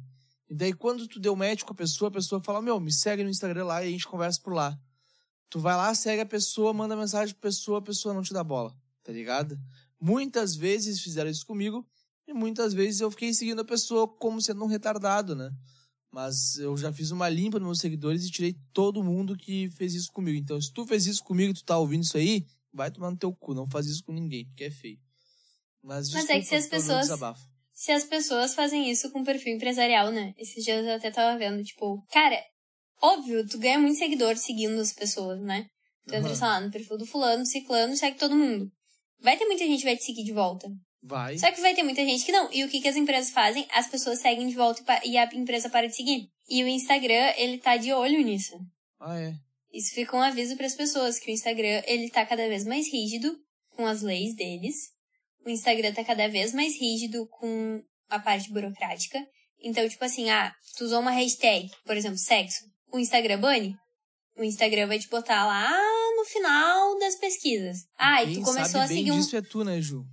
e 0.50 0.56
daí 0.56 0.74
quando 0.74 1.08
tu 1.08 1.20
deu 1.20 1.36
match 1.36 1.62
com 1.64 1.72
a 1.72 1.76
pessoa, 1.76 2.10
a 2.10 2.14
pessoa 2.14 2.42
fala: 2.44 2.62
"Meu, 2.62 2.80
me 2.80 2.92
segue 2.92 3.24
no 3.24 3.30
Instagram 3.30 3.66
lá 3.66 3.84
e 3.86 3.90
a 3.90 3.92
gente 3.92 4.08
conversa 4.08 4.42
por 4.42 4.54
lá". 4.54 4.76
Tu 5.50 5.60
vai 5.60 5.76
lá, 5.78 5.94
segue 5.94 6.22
a 6.22 6.26
pessoa, 6.26 6.74
manda 6.74 6.96
mensagem 6.96 7.34
pra 7.36 7.50
pessoa, 7.50 7.78
a 7.80 7.82
pessoa 7.82 8.14
não 8.14 8.24
te 8.24 8.34
dá 8.34 8.44
bola, 8.44 8.76
tá 9.04 9.12
ligado? 9.14 9.58
Muitas 10.00 10.56
vezes 10.56 11.00
fizeram 11.00 11.30
isso 11.30 11.46
comigo 11.46 11.88
e 12.28 12.34
muitas 12.34 12.74
vezes 12.74 13.00
eu 13.00 13.10
fiquei 13.10 13.34
seguindo 13.34 13.62
a 13.62 13.66
pessoa 13.66 14.08
como 14.08 14.42
sendo 14.42 14.64
um 14.64 14.68
retardado, 14.68 15.36
né? 15.36 15.50
Mas 16.12 16.58
eu 16.58 16.76
já 16.76 16.92
fiz 16.92 17.12
uma 17.12 17.30
limpa 17.30 17.60
nos 17.60 17.68
meus 17.68 17.80
seguidores 17.80 18.26
e 18.26 18.32
tirei 18.32 18.56
todo 18.74 19.04
mundo 19.04 19.38
que 19.38 19.70
fez 19.72 19.94
isso 19.94 20.12
comigo. 20.12 20.38
Então, 20.38 20.60
se 20.60 20.72
tu 20.72 20.86
fez 20.86 21.06
isso 21.06 21.24
comigo 21.24 21.52
e 21.52 21.54
tu 21.54 21.64
tá 21.64 21.78
ouvindo 21.78 22.04
isso 22.04 22.18
aí, 22.18 22.46
vai 22.74 22.92
tomar 22.92 23.12
no 23.12 23.18
teu 23.18 23.34
cu. 23.34 23.54
Não 23.54 23.68
faz 23.68 23.88
isso 23.88 24.04
com 24.04 24.12
ninguém, 24.12 24.46
porque 24.46 24.66
é 24.66 24.72
feio. 24.72 25.00
Mas, 25.82 26.12
Mas 26.12 26.30
é 26.30 26.40
que 26.40 26.46
se 26.46 26.56
as 26.56 26.68
pessoas-. 26.68 27.10
Se 27.72 27.92
as 27.92 28.04
pessoas 28.06 28.56
fazem 28.56 28.90
isso 28.90 29.12
com 29.12 29.24
perfil 29.24 29.54
empresarial, 29.54 30.12
né? 30.12 30.34
Esses 30.38 30.64
dias 30.64 30.84
eu 30.84 30.96
até 30.96 31.12
tava 31.12 31.38
vendo, 31.38 31.64
tipo, 31.64 32.04
cara, 32.10 32.42
óbvio, 33.00 33.48
tu 33.48 33.60
ganha 33.60 33.78
muito 33.78 34.00
seguidor 34.00 34.36
seguindo 34.36 34.80
as 34.82 34.92
pessoas, 34.92 35.40
né? 35.42 35.68
Tu 36.08 36.16
entra, 36.16 36.30
Aham. 36.30 36.36
sei 36.36 36.48
lá, 36.48 36.62
no 36.62 36.72
perfil 36.72 36.98
do 36.98 37.06
fulano, 37.06 37.46
ciclano, 37.46 37.96
segue 37.96 38.18
todo 38.18 38.36
mundo. 38.36 38.72
Vai 39.20 39.38
ter 39.38 39.46
muita 39.46 39.64
gente 39.64 39.80
que 39.80 39.86
vai 39.86 39.96
te 39.96 40.04
seguir 40.04 40.24
de 40.24 40.32
volta. 40.32 40.68
Vai. 41.01 41.38
Só 41.38 41.51
que 41.51 41.62
vai 41.62 41.75
ter 41.75 41.84
muita 41.84 42.04
gente 42.04 42.25
que 42.25 42.32
não. 42.32 42.51
E 42.51 42.63
o 42.63 42.70
que, 42.70 42.82
que 42.82 42.88
as 42.88 42.96
empresas 42.96 43.32
fazem? 43.32 43.68
As 43.72 43.88
pessoas 43.88 44.20
seguem 44.20 44.48
de 44.48 44.56
volta 44.56 44.84
e 45.06 45.18
a 45.18 45.30
empresa 45.34 45.70
para 45.70 45.88
de 45.88 45.96
seguir. 45.96 46.30
E 46.50 46.63
o 46.63 46.68
Instagram, 46.68 47.34
ele 47.38 47.58
tá 47.58 47.77
de 47.77 47.94
olho 47.94 48.22
nisso. 48.24 48.58
Ah, 49.00 49.20
é. 49.20 49.34
Isso 49.72 49.94
fica 49.94 50.16
um 50.16 50.22
aviso 50.22 50.56
para 50.56 50.66
as 50.66 50.75
pessoas 50.75 51.20
que 51.20 51.30
o 51.30 51.34
Instagram, 51.34 51.84
ele 51.86 52.10
tá 52.10 52.25
cada 52.25 52.48
vez 52.48 52.66
mais 52.66 52.92
rígido 52.92 53.38
com 53.75 53.86
as 53.86 54.01
leis 54.01 54.36
deles. 54.36 54.75
O 55.46 55.50
Instagram 55.50 55.94
tá 55.94 56.04
cada 56.04 56.27
vez 56.27 56.54
mais 56.54 56.74
rígido 56.80 57.27
com 57.27 57.82
a 58.10 58.20
parte 58.20 58.51
burocrática. 58.51 59.20
Então, 59.62 59.88
tipo 59.88 60.04
assim, 60.04 60.30
ah, 60.30 60.54
tu 60.77 60.86
usou 60.86 61.00
uma 61.00 61.12
hashtag, 61.12 61.70
por 61.86 61.96
exemplo, 61.96 62.18
sexo. 62.18 62.66
O 62.92 63.00
Instagram 63.00 63.39
bane? 63.39 63.75
O 64.38 64.44
Instagram 64.44 64.88
vai 64.88 65.00
te 65.00 65.10
botar 65.10 65.46
lá 65.46 65.72
no 66.16 66.25
final 66.25 66.98
das 67.00 67.16
pesquisas. 67.16 67.77
Ah, 67.98 68.24
e 68.24 68.36
tu 68.36 68.42
começou 68.42 68.82
sabe 68.82 68.86
a 68.86 68.88
bem 68.88 68.98
seguir 68.98 69.12
um 69.12 69.20
disso 69.20 69.36
é 69.36 69.42
tu, 69.42 69.63
né, 69.63 69.82
Ju? 69.82 70.04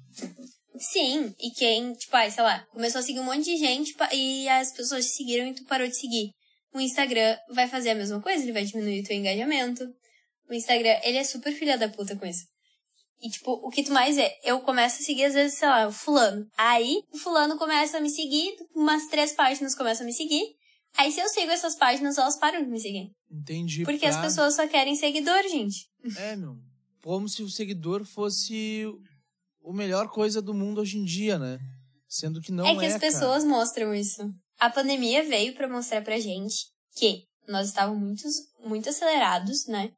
Sim, 0.77 1.35
e 1.39 1.51
quem, 1.51 1.93
tipo, 1.93 2.17
ai, 2.17 2.31
sei 2.31 2.43
lá, 2.43 2.67
começou 2.73 2.99
a 2.99 3.03
seguir 3.03 3.21
um 3.21 3.25
monte 3.25 3.45
de 3.45 3.57
gente 3.57 3.95
e 4.13 4.49
as 4.49 4.73
pessoas 4.73 5.07
te 5.07 5.13
seguiram 5.13 5.47
e 5.47 5.55
tu 5.55 5.65
parou 5.65 5.87
de 5.87 5.97
seguir. 5.97 6.31
O 6.73 6.81
Instagram 6.81 7.37
vai 7.51 7.69
fazer 7.69 7.91
a 7.91 7.95
mesma 7.95 8.21
coisa, 8.21 8.43
ele 8.43 8.53
vai 8.53 8.65
diminuir 8.65 9.01
o 9.01 9.05
teu 9.05 9.17
engajamento. 9.17 9.85
O 10.51 10.53
Instagram, 10.53 10.99
ele 11.05 11.19
é 11.19 11.25
super 11.25 11.53
filha 11.53 11.79
da 11.79 11.89
puta 11.89 12.17
com 12.17 12.27
isso. 12.27 12.45
E, 13.23 13.31
tipo, 13.31 13.53
o 13.53 13.71
que 13.71 13.85
tu 13.85 13.93
mais 13.93 14.17
vê? 14.17 14.31
Eu 14.43 14.61
começo 14.61 15.01
a 15.01 15.05
seguir, 15.05 15.27
às 15.27 15.35
vezes, 15.35 15.57
sei 15.57 15.69
lá, 15.69 15.87
o 15.87 15.93
fulano. 15.93 16.47
Aí, 16.59 17.03
o 17.13 17.19
fulano 17.19 17.57
começa 17.57 17.99
a 17.99 18.01
me 18.01 18.11
seguir, 18.11 18.55
umas 18.75 19.07
três 19.07 19.33
páginas 19.33 19.75
começam 19.75 20.05
a 20.05 20.07
me 20.07 20.13
seguir. 20.13 20.45
Aí, 20.97 21.11
se 21.11 21.21
eu 21.21 21.29
sigo 21.29 21.51
essas 21.51 21.77
páginas, 21.77 22.19
elas 22.19 22.37
param 22.39 22.63
de 22.63 22.69
me 22.69 22.81
seguir. 22.81 23.11
Entendi. 23.31 23.85
Porque 23.85 24.01
pra... 24.01 24.11
as 24.11 24.21
pessoas 24.21 24.55
só 24.55 24.67
querem 24.67 24.95
seguidor, 24.97 25.43
gente. 25.49 25.87
É, 26.19 26.37
meu. 26.37 26.57
Como 27.03 27.29
se 27.29 27.43
o 27.43 27.49
seguidor 27.49 28.05
fosse 28.05 28.85
o 29.65 29.73
melhor 29.73 30.09
coisa 30.09 30.43
do 30.43 30.55
mundo 30.55 30.81
hoje 30.81 30.99
em 30.99 31.05
dia, 31.05 31.39
né? 31.39 31.59
Sendo 32.07 32.41
que 32.41 32.53
não 32.53 32.67
é. 32.67 32.73
É 32.73 32.79
que 32.79 32.87
as 32.87 32.99
pessoas 32.99 33.43
cara. 33.43 33.57
mostram 33.57 33.95
isso. 33.95 34.23
A 34.61 34.71
pandemia 34.71 35.25
veio 35.25 35.55
para 35.55 35.69
mostrar 35.69 36.03
pra 36.03 36.21
gente 36.21 36.67
que 36.97 37.25
nós 37.49 37.69
estávamos 37.69 38.01
muito, 38.01 38.23
muito 38.61 38.89
acelerados, 38.89 39.67
né? 39.67 39.91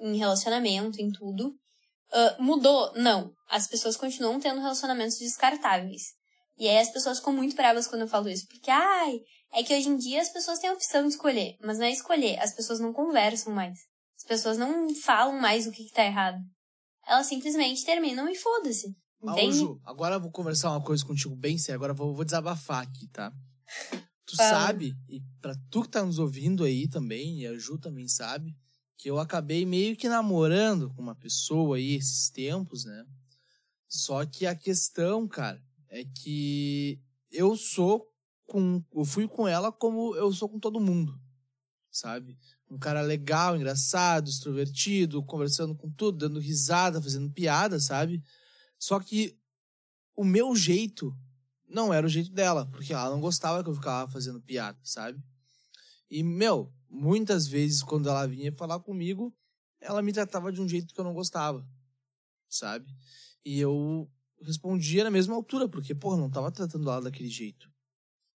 Em 0.00 0.16
relacionamento, 0.16 1.00
em 1.00 1.10
tudo. 1.10 1.48
Uh, 2.12 2.42
mudou? 2.42 2.92
Não. 2.94 3.32
As 3.48 3.66
pessoas 3.66 3.96
continuam 3.96 4.38
tendo 4.38 4.60
relacionamentos 4.60 5.18
descartáveis. 5.18 6.02
E 6.58 6.68
aí 6.68 6.78
as 6.78 6.90
pessoas 6.90 7.18
ficam 7.18 7.32
muito 7.32 7.56
bravas 7.56 7.86
quando 7.86 8.02
eu 8.02 8.08
falo 8.08 8.28
isso. 8.28 8.46
Porque, 8.48 8.70
ai, 8.70 9.20
é 9.52 9.62
que 9.62 9.74
hoje 9.74 9.88
em 9.88 9.96
dia 9.96 10.20
as 10.20 10.28
pessoas 10.28 10.58
têm 10.58 10.70
a 10.70 10.74
opção 10.74 11.02
de 11.02 11.08
escolher. 11.08 11.56
Mas 11.62 11.78
não 11.78 11.86
é 11.86 11.92
escolher, 11.92 12.38
as 12.40 12.54
pessoas 12.54 12.80
não 12.80 12.92
conversam 12.92 13.52
mais. 13.52 13.78
As 14.16 14.24
pessoas 14.24 14.58
não 14.58 14.94
falam 14.94 15.40
mais 15.40 15.66
o 15.66 15.72
que, 15.72 15.84
que 15.84 15.92
tá 15.92 16.04
errado. 16.04 16.38
Elas 17.06 17.26
simplesmente 17.26 17.84
terminam 17.84 18.28
e 18.28 18.36
foda-se. 18.36 18.94
Entende? 19.32 19.56
Ju, 19.56 19.80
agora 19.84 20.16
eu 20.16 20.20
vou 20.20 20.30
conversar 20.30 20.70
uma 20.70 20.80
coisa 20.80 21.04
contigo 21.04 21.34
bem 21.34 21.56
sério. 21.56 21.76
Agora 21.76 21.92
eu 21.92 21.96
vou, 21.96 22.14
vou 22.14 22.24
desabafar 22.24 22.82
aqui, 22.82 23.06
tá? 23.08 23.32
Tu 24.26 24.36
Fala. 24.36 24.50
sabe, 24.50 24.96
e 25.08 25.20
pra 25.40 25.54
tu 25.70 25.82
que 25.82 25.88
tá 25.88 26.04
nos 26.04 26.18
ouvindo 26.18 26.64
aí 26.64 26.88
também, 26.88 27.40
e 27.40 27.46
a 27.46 27.56
Ju 27.58 27.78
também 27.78 28.08
sabe, 28.08 28.56
que 28.96 29.10
eu 29.10 29.18
acabei 29.18 29.66
meio 29.66 29.96
que 29.96 30.08
namorando 30.08 30.90
com 30.90 31.02
uma 31.02 31.14
pessoa 31.14 31.76
aí 31.76 31.94
esses 31.94 32.30
tempos, 32.30 32.84
né? 32.84 33.04
Só 33.88 34.24
que 34.24 34.46
a 34.46 34.54
questão, 34.54 35.28
cara, 35.28 35.62
é 35.88 36.04
que 36.04 37.00
eu 37.30 37.56
sou 37.56 38.10
com. 38.46 38.82
Eu 38.94 39.04
fui 39.04 39.28
com 39.28 39.46
ela 39.46 39.70
como 39.70 40.14
eu 40.16 40.32
sou 40.32 40.48
com 40.48 40.58
todo 40.58 40.80
mundo, 40.80 41.18
sabe? 41.90 42.36
Um 42.70 42.78
cara 42.78 43.02
legal, 43.02 43.56
engraçado, 43.56 44.28
extrovertido, 44.28 45.22
conversando 45.22 45.74
com 45.74 45.90
tudo, 45.90 46.18
dando 46.18 46.40
risada, 46.40 47.00
fazendo 47.00 47.30
piada, 47.30 47.78
sabe? 47.78 48.22
Só 48.84 49.00
que 49.00 49.34
o 50.14 50.22
meu 50.22 50.54
jeito 50.54 51.16
não 51.66 51.90
era 51.90 52.06
o 52.06 52.10
jeito 52.10 52.30
dela, 52.30 52.66
porque 52.66 52.92
ela 52.92 53.08
não 53.08 53.18
gostava 53.18 53.64
que 53.64 53.70
eu 53.70 53.74
ficava 53.74 54.12
fazendo 54.12 54.42
piada, 54.42 54.78
sabe? 54.82 55.24
E, 56.10 56.22
meu, 56.22 56.70
muitas 56.86 57.46
vezes 57.46 57.82
quando 57.82 58.10
ela 58.10 58.26
vinha 58.26 58.52
falar 58.52 58.78
comigo, 58.80 59.34
ela 59.80 60.02
me 60.02 60.12
tratava 60.12 60.52
de 60.52 60.60
um 60.60 60.68
jeito 60.68 60.92
que 60.92 61.00
eu 61.00 61.04
não 61.04 61.14
gostava, 61.14 61.66
sabe? 62.46 62.94
E 63.42 63.58
eu 63.58 64.06
respondia 64.42 65.02
na 65.02 65.10
mesma 65.10 65.34
altura, 65.34 65.66
porque, 65.66 65.94
porra, 65.94 66.18
não 66.18 66.28
tava 66.28 66.52
tratando 66.52 66.90
ela 66.90 67.00
daquele 67.00 67.30
jeito. 67.30 67.72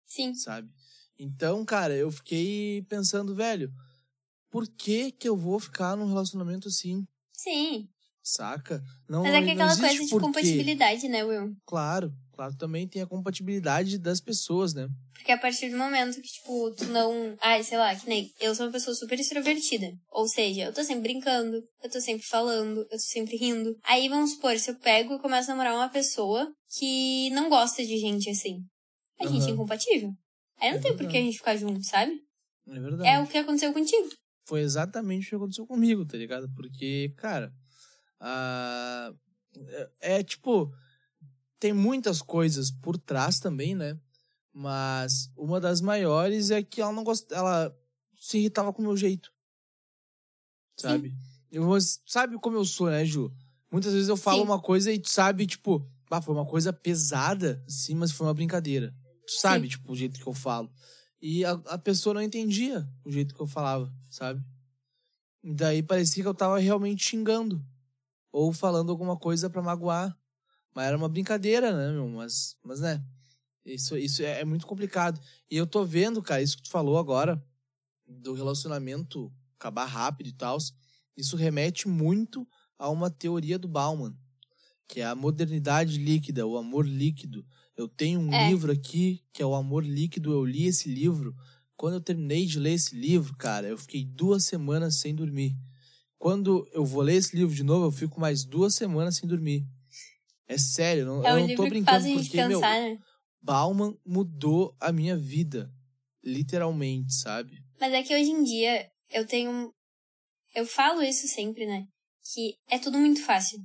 Sim. 0.04 0.32
Sabe? 0.32 0.72
Então, 1.18 1.64
cara, 1.64 1.96
eu 1.96 2.08
fiquei 2.08 2.82
pensando, 2.82 3.34
velho, 3.34 3.74
por 4.48 4.68
que 4.68 5.10
que 5.10 5.28
eu 5.28 5.36
vou 5.36 5.58
ficar 5.58 5.96
num 5.96 6.06
relacionamento 6.06 6.68
assim? 6.68 7.04
Sim. 7.32 7.90
Saca? 8.28 8.82
Não, 9.08 9.22
Mas 9.22 9.34
é 9.34 9.42
que 9.44 9.50
aquela 9.52 9.76
coisa 9.76 9.92
de 9.94 9.98
porquê. 10.10 10.18
compatibilidade, 10.26 11.08
né, 11.08 11.22
Will? 11.22 11.54
Claro, 11.64 12.12
claro, 12.32 12.56
também 12.56 12.88
tem 12.88 13.00
a 13.00 13.06
compatibilidade 13.06 13.98
das 13.98 14.20
pessoas, 14.20 14.74
né? 14.74 14.88
Porque 15.14 15.30
a 15.30 15.38
partir 15.38 15.70
do 15.70 15.78
momento 15.78 16.20
que, 16.20 16.26
tipo, 16.26 16.72
tu 16.72 16.86
não. 16.86 17.36
Ai, 17.40 17.62
sei 17.62 17.78
lá, 17.78 17.94
que 17.94 18.08
nem. 18.08 18.28
Eu 18.40 18.52
sou 18.52 18.66
uma 18.66 18.72
pessoa 18.72 18.96
super 18.96 19.18
extrovertida. 19.20 19.92
Ou 20.10 20.26
seja, 20.26 20.62
eu 20.64 20.72
tô 20.72 20.82
sempre 20.82 21.12
brincando, 21.12 21.62
eu 21.84 21.88
tô 21.88 22.00
sempre 22.00 22.26
falando, 22.26 22.80
eu 22.80 22.88
tô 22.88 22.98
sempre 22.98 23.36
rindo. 23.36 23.76
Aí 23.84 24.08
vamos 24.08 24.32
supor, 24.32 24.58
se 24.58 24.72
eu 24.72 24.74
pego 24.80 25.14
e 25.14 25.18
começo 25.20 25.48
a 25.50 25.54
namorar 25.54 25.74
uma 25.76 25.88
pessoa 25.88 26.52
que 26.76 27.30
não 27.30 27.48
gosta 27.48 27.84
de 27.86 27.96
gente 27.96 28.28
assim. 28.28 28.58
A 29.20 29.26
gente 29.28 29.46
é 29.46 29.50
incompatível. 29.52 30.10
Aí 30.60 30.72
não 30.72 30.78
É 30.78 30.82
tem 30.82 30.96
por 30.96 31.06
que 31.06 31.16
a 31.16 31.20
gente 31.20 31.38
ficar 31.38 31.56
junto, 31.56 31.80
sabe? 31.84 32.12
É 32.68 32.80
verdade. 32.80 33.08
É 33.08 33.20
o 33.20 33.26
que 33.28 33.38
aconteceu 33.38 33.72
contigo. 33.72 34.08
Foi 34.48 34.62
exatamente 34.62 35.26
o 35.26 35.28
que 35.30 35.36
aconteceu 35.36 35.66
comigo, 35.66 36.04
tá 36.04 36.16
ligado? 36.16 36.48
Porque, 36.56 37.12
cara, 37.16 37.52
ah, 38.20 39.12
é, 40.00 40.18
é 40.18 40.22
tipo, 40.22 40.72
tem 41.58 41.72
muitas 41.72 42.22
coisas 42.22 42.70
por 42.70 42.98
trás 42.98 43.38
também, 43.38 43.74
né? 43.74 43.98
Mas 44.52 45.30
uma 45.36 45.60
das 45.60 45.80
maiores 45.80 46.50
é 46.50 46.62
que 46.62 46.80
ela 46.80 46.92
não 46.92 47.04
gosta, 47.04 47.34
ela 47.34 47.76
se 48.18 48.38
irritava 48.38 48.72
com 48.72 48.82
o 48.82 48.84
meu 48.86 48.96
jeito. 48.96 49.32
Sabe? 50.78 51.16
Eu, 51.50 51.68
sabe 52.06 52.38
como 52.38 52.56
eu 52.56 52.64
sou, 52.64 52.90
né, 52.90 53.04
Ju? 53.04 53.32
Muitas 53.70 53.92
vezes 53.92 54.08
eu 54.08 54.16
falo 54.16 54.38
Sim. 54.38 54.44
uma 54.44 54.60
coisa 54.60 54.92
e 54.92 54.98
tu 54.98 55.10
sabe, 55.10 55.46
tipo, 55.46 55.86
ah, 56.10 56.22
foi 56.22 56.34
uma 56.34 56.46
coisa 56.46 56.72
pesada, 56.72 57.62
sim, 57.66 57.94
mas 57.94 58.12
foi 58.12 58.26
uma 58.26 58.34
brincadeira. 58.34 58.94
Tu 59.26 59.32
sabe, 59.32 59.68
tipo, 59.68 59.92
o 59.92 59.96
jeito 59.96 60.20
que 60.20 60.26
eu 60.26 60.32
falo. 60.32 60.70
E 61.20 61.44
a, 61.44 61.52
a 61.66 61.78
pessoa 61.78 62.14
não 62.14 62.22
entendia 62.22 62.88
o 63.04 63.10
jeito 63.10 63.34
que 63.34 63.40
eu 63.40 63.46
falava, 63.46 63.92
sabe? 64.10 64.44
E 65.42 65.52
daí 65.52 65.82
parecia 65.82 66.22
que 66.22 66.28
eu 66.28 66.34
tava 66.34 66.58
realmente 66.58 67.04
xingando. 67.04 67.64
Ou 68.32 68.52
falando 68.52 68.90
alguma 68.90 69.16
coisa 69.16 69.48
pra 69.48 69.62
magoar. 69.62 70.16
Mas 70.74 70.86
era 70.86 70.96
uma 70.96 71.08
brincadeira, 71.08 71.74
né, 71.74 71.92
meu? 71.92 72.08
Mas, 72.08 72.56
mas 72.62 72.80
né? 72.80 73.02
Isso, 73.64 73.96
isso 73.96 74.22
é, 74.22 74.40
é 74.40 74.44
muito 74.44 74.66
complicado. 74.66 75.20
E 75.50 75.56
eu 75.56 75.66
tô 75.66 75.84
vendo, 75.84 76.22
cara, 76.22 76.42
isso 76.42 76.56
que 76.56 76.62
tu 76.64 76.70
falou 76.70 76.98
agora, 76.98 77.42
do 78.06 78.34
relacionamento 78.34 79.32
acabar 79.58 79.86
rápido 79.86 80.28
e 80.28 80.32
tal. 80.32 80.58
Isso 81.16 81.36
remete 81.36 81.88
muito 81.88 82.46
a 82.78 82.88
uma 82.90 83.10
teoria 83.10 83.58
do 83.58 83.66
Bauman, 83.66 84.14
que 84.86 85.00
é 85.00 85.06
a 85.06 85.14
modernidade 85.14 85.98
líquida, 85.98 86.46
o 86.46 86.56
amor 86.56 86.86
líquido. 86.86 87.44
Eu 87.76 87.88
tenho 87.88 88.20
um 88.20 88.32
É. 88.32 88.48
livro 88.48 88.70
aqui 88.72 89.22
que 89.32 89.42
é 89.42 89.46
o 89.46 89.54
Amor 89.54 89.84
Líquido. 89.84 90.32
Eu 90.32 90.44
li 90.44 90.64
esse 90.66 90.88
livro. 90.88 91.36
Quando 91.76 91.94
eu 91.94 92.00
terminei 92.00 92.46
de 92.46 92.58
ler 92.58 92.72
esse 92.72 92.96
livro, 92.96 93.36
cara, 93.36 93.66
eu 93.68 93.76
fiquei 93.76 94.02
duas 94.02 94.44
semanas 94.44 94.94
sem 94.96 95.14
dormir. 95.14 95.54
Quando 96.18 96.68
eu 96.72 96.84
vou 96.84 97.02
ler 97.02 97.16
esse 97.16 97.36
livro 97.36 97.54
de 97.54 97.62
novo, 97.62 97.86
eu 97.86 97.92
fico 97.92 98.18
mais 98.20 98.44
duas 98.44 98.74
semanas 98.74 99.16
sem 99.16 99.28
dormir. 99.28 99.64
É 100.48 100.56
sério, 100.56 101.04
não, 101.04 101.26
É 101.26 101.32
eu 101.32 101.48
não 101.48 101.54
tô 101.54 101.68
brincando 101.68 102.08
porque, 102.12 102.36
meu, 102.36 102.60
pensar, 102.60 102.80
né? 102.80 102.98
Bauman 103.42 103.96
mudou 104.04 104.74
a 104.80 104.92
minha 104.92 105.16
vida. 105.16 105.70
Literalmente, 106.24 107.14
sabe? 107.14 107.62
Mas 107.80 107.92
é 107.92 108.02
que 108.02 108.14
hoje 108.14 108.30
em 108.30 108.42
dia 108.42 108.90
eu 109.10 109.24
tenho. 109.26 109.72
Eu 110.54 110.66
falo 110.66 111.02
isso 111.02 111.28
sempre, 111.28 111.66
né? 111.66 111.86
Que 112.32 112.56
é 112.68 112.78
tudo 112.78 112.98
muito 112.98 113.22
fácil. 113.22 113.60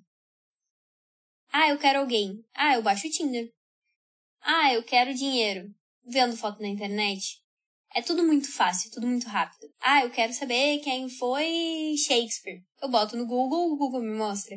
Ah, 1.51 1.69
eu 1.69 1.77
quero 1.79 1.99
alguém. 1.99 2.43
Ah, 2.53 2.75
eu 2.75 2.83
baixo 2.83 3.07
o 3.07 3.09
Tinder. 3.09 3.51
Ah, 4.41 4.73
eu 4.73 4.83
quero 4.83 5.13
dinheiro. 5.13 5.73
Vendo 6.05 6.37
foto 6.37 6.61
na 6.61 6.67
internet. 6.67 7.40
É 7.93 8.01
tudo 8.01 8.23
muito 8.23 8.51
fácil, 8.51 8.89
tudo 8.91 9.05
muito 9.07 9.27
rápido. 9.27 9.67
Ah, 9.81 10.03
eu 10.03 10.09
quero 10.09 10.33
saber 10.33 10.79
quem 10.79 11.09
foi 11.09 11.93
Shakespeare. 12.07 12.61
Eu 12.81 12.89
boto 12.89 13.17
no 13.17 13.25
Google, 13.25 13.71
o 13.71 13.77
Google 13.77 14.01
me 14.01 14.13
mostra. 14.17 14.55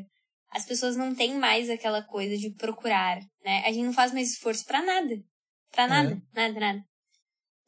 As 0.50 0.64
pessoas 0.64 0.97
não 0.97 1.14
têm 1.14 1.35
mais 1.35 1.69
aquela 1.69 2.00
coisa 2.03 2.37
de 2.37 2.50
procurar, 2.55 3.19
né? 3.45 3.62
A 3.67 3.73
gente 3.73 3.85
não 3.87 3.93
faz 3.93 4.12
mais 4.12 4.31
esforço 4.33 4.64
pra 4.64 4.83
nada. 4.83 5.14
Pra 5.73 5.88
nada, 5.88 6.23
nada, 6.33 6.61
nada. 6.61 6.79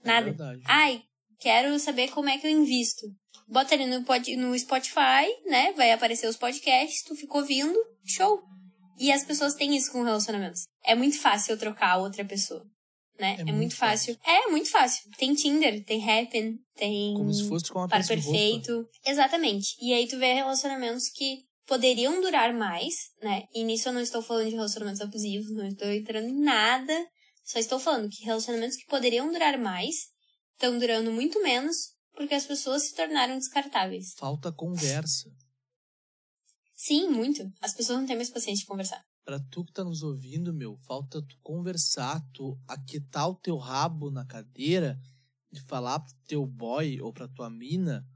É 0.04 0.06
Nada. 0.06 0.25
verdade. 0.26 0.62
Ai, 0.66 1.02
quero 1.40 1.76
saber 1.80 2.11
como 2.12 2.28
é 2.28 2.38
que 2.38 2.46
eu 2.46 2.50
invisto. 2.50 3.04
Bota 3.49 3.75
ali 3.75 3.87
no, 3.87 4.04
pod- 4.04 4.37
no 4.37 4.56
Spotify, 4.56 5.26
né? 5.46 5.73
Vai 5.73 5.90
aparecer 5.90 6.28
os 6.28 6.37
podcasts, 6.37 7.02
tu 7.02 7.16
ficou 7.16 7.40
ouvindo, 7.40 7.76
show. 8.04 8.40
E 8.99 9.11
as 9.11 9.25
pessoas 9.25 9.54
têm 9.54 9.76
isso 9.76 9.90
com 9.90 10.02
relacionamentos. 10.04 10.62
É 10.85 10.94
muito 10.94 11.18
fácil 11.20 11.52
eu 11.54 11.58
trocar 11.58 11.90
a 11.90 11.96
outra 11.96 12.25
pessoa, 12.25 12.64
né? 13.18 13.37
É 13.38 13.40
É, 13.40 13.44
muito 13.44 13.56
muito 13.56 13.76
fácil. 13.76 14.18
É, 14.25 14.49
muito 14.49 14.70
fácil. 14.70 15.11
Tem 15.18 15.35
Tinder, 15.35 15.85
tem 15.85 16.02
Happn, 16.02 16.58
tem 16.75 17.14
Como 17.14 17.32
se 17.32 17.49
fosse 17.49 17.70
com 17.70 17.78
uma 17.80 17.88
Par 17.88 18.00
roupa. 18.00 18.14
Perfeito. 18.14 18.88
Exatamente. 19.04 19.76
E 19.80 19.92
aí 19.92 20.06
tu 20.06 20.18
vê 20.18 20.35
relacionamentos 20.35 21.08
que 21.08 21.44
poderiam 21.66 22.20
durar 22.20 22.52
mais, 22.54 22.94
né? 23.23 23.44
E 23.54 23.64
nisso 23.64 23.88
eu 23.88 23.92
não 23.92 24.00
estou 24.00 24.23
falando 24.23 24.49
de 24.49 24.54
relacionamentos 24.54 25.00
abusivos, 25.00 25.50
não 25.50 25.66
estou 25.66 25.88
entrando 25.88 26.28
em 26.28 26.40
nada. 26.40 27.06
Só 27.44 27.58
estou 27.58 27.78
falando 27.78 28.08
que 28.08 28.25
relacionamentos 28.25 28.76
que 28.76 28.87
poderiam 28.87 29.30
durar 29.30 29.58
mais 29.58 29.94
estão 30.54 30.78
durando 30.78 31.12
muito 31.12 31.40
menos 31.42 31.76
porque 32.16 32.35
as 32.35 32.46
pessoas 32.46 32.85
se 32.85 32.94
tornaram 32.94 33.37
descartáveis. 33.37 34.14
Falta 34.16 34.50
conversa. 34.50 35.30
Sim, 36.75 37.08
muito. 37.08 37.42
As 37.61 37.75
pessoas 37.75 38.00
não 38.00 38.06
têm 38.06 38.16
mais 38.16 38.30
paciência 38.30 38.62
de 38.62 38.66
conversar. 38.66 39.02
Pra 39.26 39.40
tu 39.40 39.64
que 39.64 39.73
tá 39.73 39.83
nos 39.83 40.04
ouvindo, 40.04 40.54
meu, 40.54 40.76
falta 40.87 41.21
tu 41.21 41.37
conversar, 41.42 42.25
tu 42.33 42.56
aquietar 42.64 43.28
o 43.28 43.35
teu 43.35 43.56
rabo 43.56 44.09
na 44.09 44.25
cadeira 44.25 44.97
e 45.50 45.59
falar 45.59 45.99
pro 45.99 46.14
teu 46.28 46.47
boy 46.47 47.00
ou 47.00 47.12
pra 47.12 47.26
tua 47.26 47.50
mina, 47.50 48.06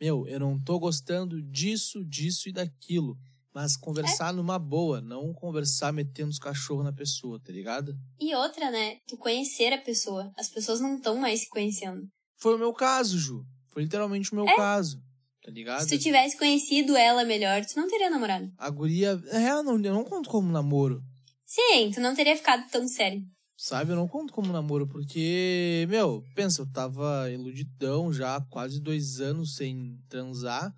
meu, 0.00 0.28
eu 0.28 0.38
não 0.38 0.62
tô 0.62 0.78
gostando 0.78 1.42
disso, 1.42 2.04
disso 2.04 2.48
e 2.48 2.52
daquilo. 2.52 3.18
Mas 3.52 3.76
conversar 3.76 4.32
numa 4.32 4.60
boa, 4.60 5.00
não 5.00 5.34
conversar 5.34 5.92
metendo 5.92 6.30
os 6.30 6.38
cachorros 6.38 6.84
na 6.84 6.92
pessoa, 6.92 7.40
tá 7.40 7.50
ligado? 7.50 7.98
E 8.20 8.32
outra, 8.32 8.70
né? 8.70 8.98
Tu 9.08 9.16
conhecer 9.16 9.72
a 9.72 9.78
pessoa. 9.78 10.32
As 10.38 10.48
pessoas 10.48 10.80
não 10.80 10.98
estão 10.98 11.16
mais 11.16 11.40
se 11.40 11.48
conhecendo. 11.48 12.06
Foi 12.36 12.54
o 12.54 12.58
meu 12.58 12.72
caso, 12.72 13.18
Ju. 13.18 13.44
Foi 13.70 13.82
literalmente 13.82 14.30
o 14.30 14.36
meu 14.36 14.48
É. 14.48 14.54
caso. 14.54 15.02
Tá 15.42 15.50
ligado? 15.50 15.82
Se 15.82 15.96
tu 15.96 16.02
tivesse 16.02 16.36
conhecido 16.36 16.96
ela 16.96 17.24
melhor, 17.24 17.64
tu 17.64 17.76
não 17.76 17.88
teria 17.88 18.10
namorado. 18.10 18.52
A 18.58 18.68
guria. 18.68 19.10
Eu 19.32 19.62
não, 19.62 19.74
eu 19.82 19.94
não 19.94 20.04
conto 20.04 20.28
como 20.28 20.50
namoro. 20.52 21.02
Sim, 21.46 21.90
tu 21.92 22.00
não 22.00 22.14
teria 22.14 22.36
ficado 22.36 22.68
tão 22.70 22.86
sério. 22.86 23.22
Sabe? 23.56 23.92
Eu 23.92 23.96
não 23.96 24.08
conto 24.08 24.32
como 24.32 24.52
namoro, 24.52 24.86
porque, 24.86 25.86
meu, 25.90 26.22
pensa, 26.34 26.62
eu 26.62 26.66
tava 26.72 27.30
iludidão 27.30 28.12
já, 28.12 28.36
há 28.36 28.40
quase 28.40 28.80
dois 28.80 29.20
anos 29.20 29.56
sem 29.56 29.98
transar. 30.08 30.74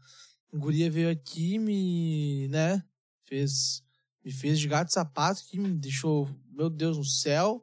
A 0.53 0.57
guria 0.57 0.91
veio 0.91 1.09
aqui, 1.11 1.59
me, 1.59 2.49
né, 2.49 2.83
fez, 3.27 3.83
me 4.25 4.33
fez 4.33 4.59
de 4.59 4.67
gato 4.67 4.93
sapato, 4.93 5.45
que 5.49 5.59
me 5.59 5.69
deixou, 5.75 6.29
meu 6.51 6.69
Deus, 6.69 6.99
no 6.99 7.05
céu. 7.05 7.63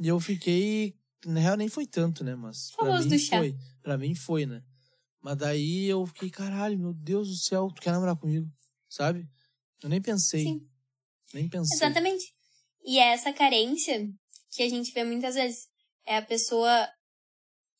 E 0.00 0.08
eu 0.08 0.18
fiquei, 0.18 0.96
na 1.24 1.38
real 1.40 1.56
nem 1.56 1.68
foi 1.68 1.86
tanto, 1.86 2.24
né, 2.24 2.34
mas 2.34 2.72
pra 2.72 2.86
Famoso 2.86 3.04
mim 3.04 3.10
do 3.10 3.18
chá. 3.18 3.38
foi. 3.38 3.56
Pra 3.82 3.96
mim 3.96 4.14
foi, 4.14 4.46
né. 4.46 4.62
Mas 5.26 5.38
daí 5.38 5.86
eu 5.86 6.06
fiquei, 6.06 6.30
caralho, 6.30 6.78
meu 6.78 6.94
Deus 6.94 7.28
do 7.28 7.34
céu, 7.34 7.68
tu 7.74 7.82
quer 7.82 7.90
namorar 7.90 8.16
comigo, 8.16 8.46
sabe? 8.88 9.26
Eu 9.82 9.88
nem 9.88 10.00
pensei, 10.00 10.44
Sim. 10.44 10.60
nem 11.34 11.48
pensei. 11.48 11.76
Exatamente. 11.76 12.32
E 12.84 13.00
é 13.00 13.08
essa 13.12 13.32
carência 13.32 14.08
que 14.52 14.62
a 14.62 14.68
gente 14.68 14.92
vê 14.92 15.02
muitas 15.02 15.34
vezes. 15.34 15.66
É 16.06 16.18
a 16.18 16.22
pessoa. 16.22 16.88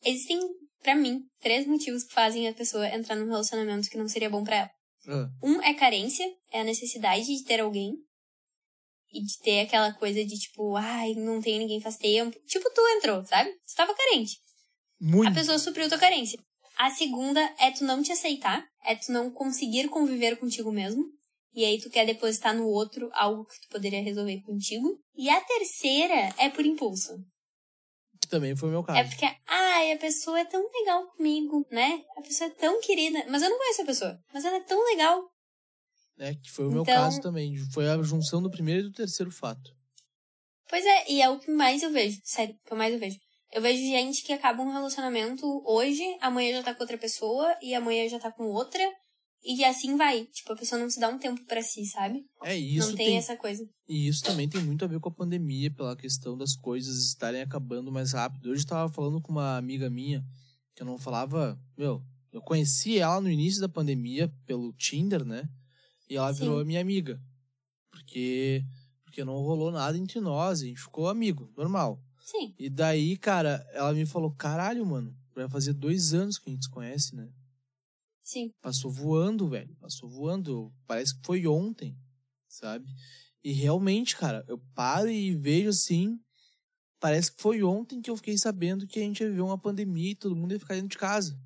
Existem, 0.05 0.41
pra 0.83 0.97
mim, 0.97 1.21
três 1.39 1.69
motivos 1.69 2.03
que 2.03 2.13
fazem 2.13 2.49
a 2.49 2.53
pessoa 2.53 2.85
entrar 2.89 3.15
num 3.15 3.27
relacionamento 3.29 3.89
que 3.89 3.97
não 3.97 4.09
seria 4.09 4.29
bom 4.29 4.43
pra 4.43 4.57
ela. 4.57 4.71
Ah, 5.07 5.29
Um 5.41 5.63
é 5.63 5.73
carência, 5.73 6.27
é 6.51 6.63
a 6.63 6.65
necessidade 6.65 7.27
de 7.27 7.45
ter 7.45 7.61
alguém. 7.61 7.93
E 9.13 9.23
de 9.23 9.39
ter 9.39 9.61
aquela 9.61 9.95
coisa 9.95 10.25
de 10.25 10.37
tipo, 10.37 10.75
ai, 10.75 11.15
não 11.15 11.41
tem 11.41 11.61
ninguém 11.61 11.81
faz 11.81 11.97
tempo. 11.97 12.37
Tipo, 12.49 12.69
tu 12.75 12.81
entrou, 12.97 13.25
sabe? 13.25 13.53
Tu 13.53 13.75
tava 13.77 13.95
carente. 13.95 14.37
muito. 15.01 15.29
A 15.31 15.33
pessoa 15.33 15.61
supriu 15.61 15.89
tua 15.89 15.97
carência. 15.97 16.45
A 16.79 16.91
segunda 16.91 17.41
é 17.59 17.71
tu 17.71 17.85
não 17.85 18.03
te 18.03 18.13
aceitar, 18.13 18.67
é 18.85 18.95
tu 18.95 19.11
não 19.13 19.31
conseguir 19.31 19.89
conviver 19.89 20.37
contigo 20.39 20.71
mesmo. 20.71 21.05
E 21.55 21.65
aí 21.65 21.81
tu 21.81 21.89
quer 21.89 22.05
depositar 22.05 22.55
no 22.55 22.67
outro 22.69 23.09
algo 23.15 23.47
que 23.47 23.59
tu 23.63 23.69
poderia 23.71 24.03
resolver 24.03 24.43
contigo. 24.43 24.99
E 25.17 25.31
a 25.31 25.41
terceira 25.41 26.35
é 26.37 26.51
por 26.51 26.67
impulso. 26.67 27.17
Que 28.21 28.29
também 28.29 28.55
foi 28.55 28.69
o 28.69 28.73
meu 28.73 28.83
caso. 28.83 28.99
É 28.99 29.05
porque, 29.05 29.25
ai, 29.49 29.93
a 29.93 29.99
pessoa 29.99 30.39
é 30.39 30.45
tão 30.45 30.63
legal 30.81 31.07
comigo, 31.13 31.67
né? 31.71 32.03
A 32.19 32.21
pessoa 32.23 32.51
é 32.51 32.53
tão 32.55 32.79
querida. 32.83 33.25
Mas 33.31 33.43
eu 33.43 33.49
não 33.49 33.57
conheço 33.59 33.83
a 33.83 33.87
pessoa. 33.87 34.19
Mas 34.35 34.45
ela 34.45 34.57
é 34.57 34.61
tão 34.61 34.85
legal. 34.85 35.31
né? 36.19 36.35
Que 36.35 36.51
foi 36.51 36.67
o 36.67 36.71
meu 36.71 36.83
Então- 36.83 36.95
caso 36.95 37.21
também. 37.21 37.55
Foi 37.73 37.89
a 37.89 38.03
junção 38.03 38.43
do 38.43 38.51
primeiro 38.51 38.87
e 38.87 38.91
do 38.91 38.93
terceiro 38.97 39.31
fato. 39.31 39.71
Pois 40.69 40.85
é, 40.85 41.11
e 41.11 41.21
é 41.23 41.29
o 41.31 41.39
que 41.39 41.51
mais 41.51 41.83
eu 41.83 41.91
vejo. 41.91 42.19
Sério, 42.25 42.55
o 42.55 42.69
que 42.69 42.75
mais 42.75 42.93
eu 42.93 42.99
vejo. 42.99 43.19
Eu 43.53 43.63
vejo 43.63 43.81
gente 43.81 44.23
que 44.23 44.33
acaba 44.33 44.63
um 44.63 44.73
relacionamento 44.73 45.63
hoje, 45.65 46.03
amanhã 46.21 46.57
já 46.59 46.63
tá 46.63 46.75
com 46.75 46.83
outra 46.83 46.99
pessoa, 46.99 47.57
e 47.63 47.75
amanhã 47.75 48.09
já 48.09 48.19
tá 48.19 48.31
com 48.31 48.45
outra, 48.45 48.83
e 49.45 49.65
assim 49.65 49.97
vai. 49.97 50.25
Tipo, 50.27 50.53
a 50.53 50.57
pessoa 50.57 50.81
não 50.81 50.91
se 50.91 50.99
dá 50.99 51.09
um 51.09 51.19
tempo 51.19 51.45
pra 51.47 51.63
si, 51.63 51.87
sabe? 51.87 52.27
É 52.43 52.57
isso. 52.57 52.89
não 52.89 52.97
tem, 52.97 53.07
tem, 53.07 53.17
essa 53.17 53.37
coisa. 53.37 53.65
E 53.89 54.09
isso 54.09 54.25
também 54.25 54.49
tem 54.49 54.63
muito 54.63 54.85
a 54.85 54.89
ver 54.89 54.99
com 54.99 55.09
a 55.09 55.15
pandemia, 55.15 55.71
pela 55.71 55.97
questão 55.97 56.37
das 56.37 56.57
coisas 56.57 57.07
estarem 57.07 57.41
acabando 57.41 57.93
mais 57.93 58.13
rápido. 58.13 58.51
Hoje 58.51 58.63
eu 58.63 58.69
tava 58.69 58.93
falando 58.93 59.21
com 59.21 59.31
uma 59.31 59.57
amiga 59.57 59.89
minha, 59.89 60.25
que 60.75 60.83
eu 60.83 60.87
não 60.87 60.99
falava. 60.99 61.59
Meu, 61.79 62.03
eu 62.33 62.43
conheci 62.43 62.99
ela 62.99 63.21
no 63.21 63.31
início 63.31 63.61
da 63.61 63.69
pandemia 63.69 64.33
pelo 64.45 64.73
Tinder, 64.73 65.25
né? 65.25 65.49
E 66.11 66.17
ela 66.17 66.33
Sim. 66.35 66.41
virou 66.41 66.65
minha 66.65 66.81
amiga. 66.81 67.21
Porque. 67.91 68.65
Porque 69.05 69.25
não 69.25 69.35
rolou 69.35 69.71
nada 69.71 69.97
entre 69.97 70.21
nós, 70.21 70.61
a 70.61 70.67
gente 70.67 70.81
ficou 70.81 71.09
amigo, 71.09 71.51
normal. 71.57 72.03
Sim, 72.27 72.53
E 72.59 72.69
daí, 72.69 73.17
cara, 73.17 73.65
ela 73.73 73.93
me 73.95 74.05
falou: 74.05 74.33
caralho, 74.33 74.85
mano, 74.85 75.17
vai 75.33 75.49
fazer 75.49 75.73
dois 75.73 76.13
anos 76.13 76.39
que 76.39 76.51
a 76.51 76.53
gente 76.53 76.65
se 76.65 76.71
conhece, 76.71 77.15
né? 77.15 77.31
sim. 78.21 78.51
Passou 78.61 78.91
voando, 78.91 79.49
velho. 79.49 79.73
Passou 79.77 80.09
voando. 80.09 80.75
Parece 80.89 81.15
que 81.15 81.25
foi 81.25 81.47
ontem, 81.47 81.97
sabe? 82.49 82.85
E 83.45 83.53
realmente, 83.53 84.17
cara, 84.17 84.45
eu 84.49 84.59
paro 84.75 85.09
e 85.09 85.37
vejo 85.37 85.69
assim. 85.69 86.19
Parece 86.99 87.31
que 87.31 87.41
foi 87.41 87.63
ontem 87.63 88.01
que 88.03 88.11
eu 88.11 88.17
fiquei 88.17 88.37
sabendo 88.37 88.89
que 88.89 88.99
a 88.99 89.03
gente 89.03 89.21
ia 89.21 89.29
viver 89.29 89.43
uma 89.43 89.57
pandemia 89.57 90.11
e 90.11 90.17
todo 90.17 90.35
mundo 90.35 90.51
ia 90.51 90.59
ficar 90.59 90.75
dentro 90.75 90.89
de 90.89 90.99
casa. 90.99 91.39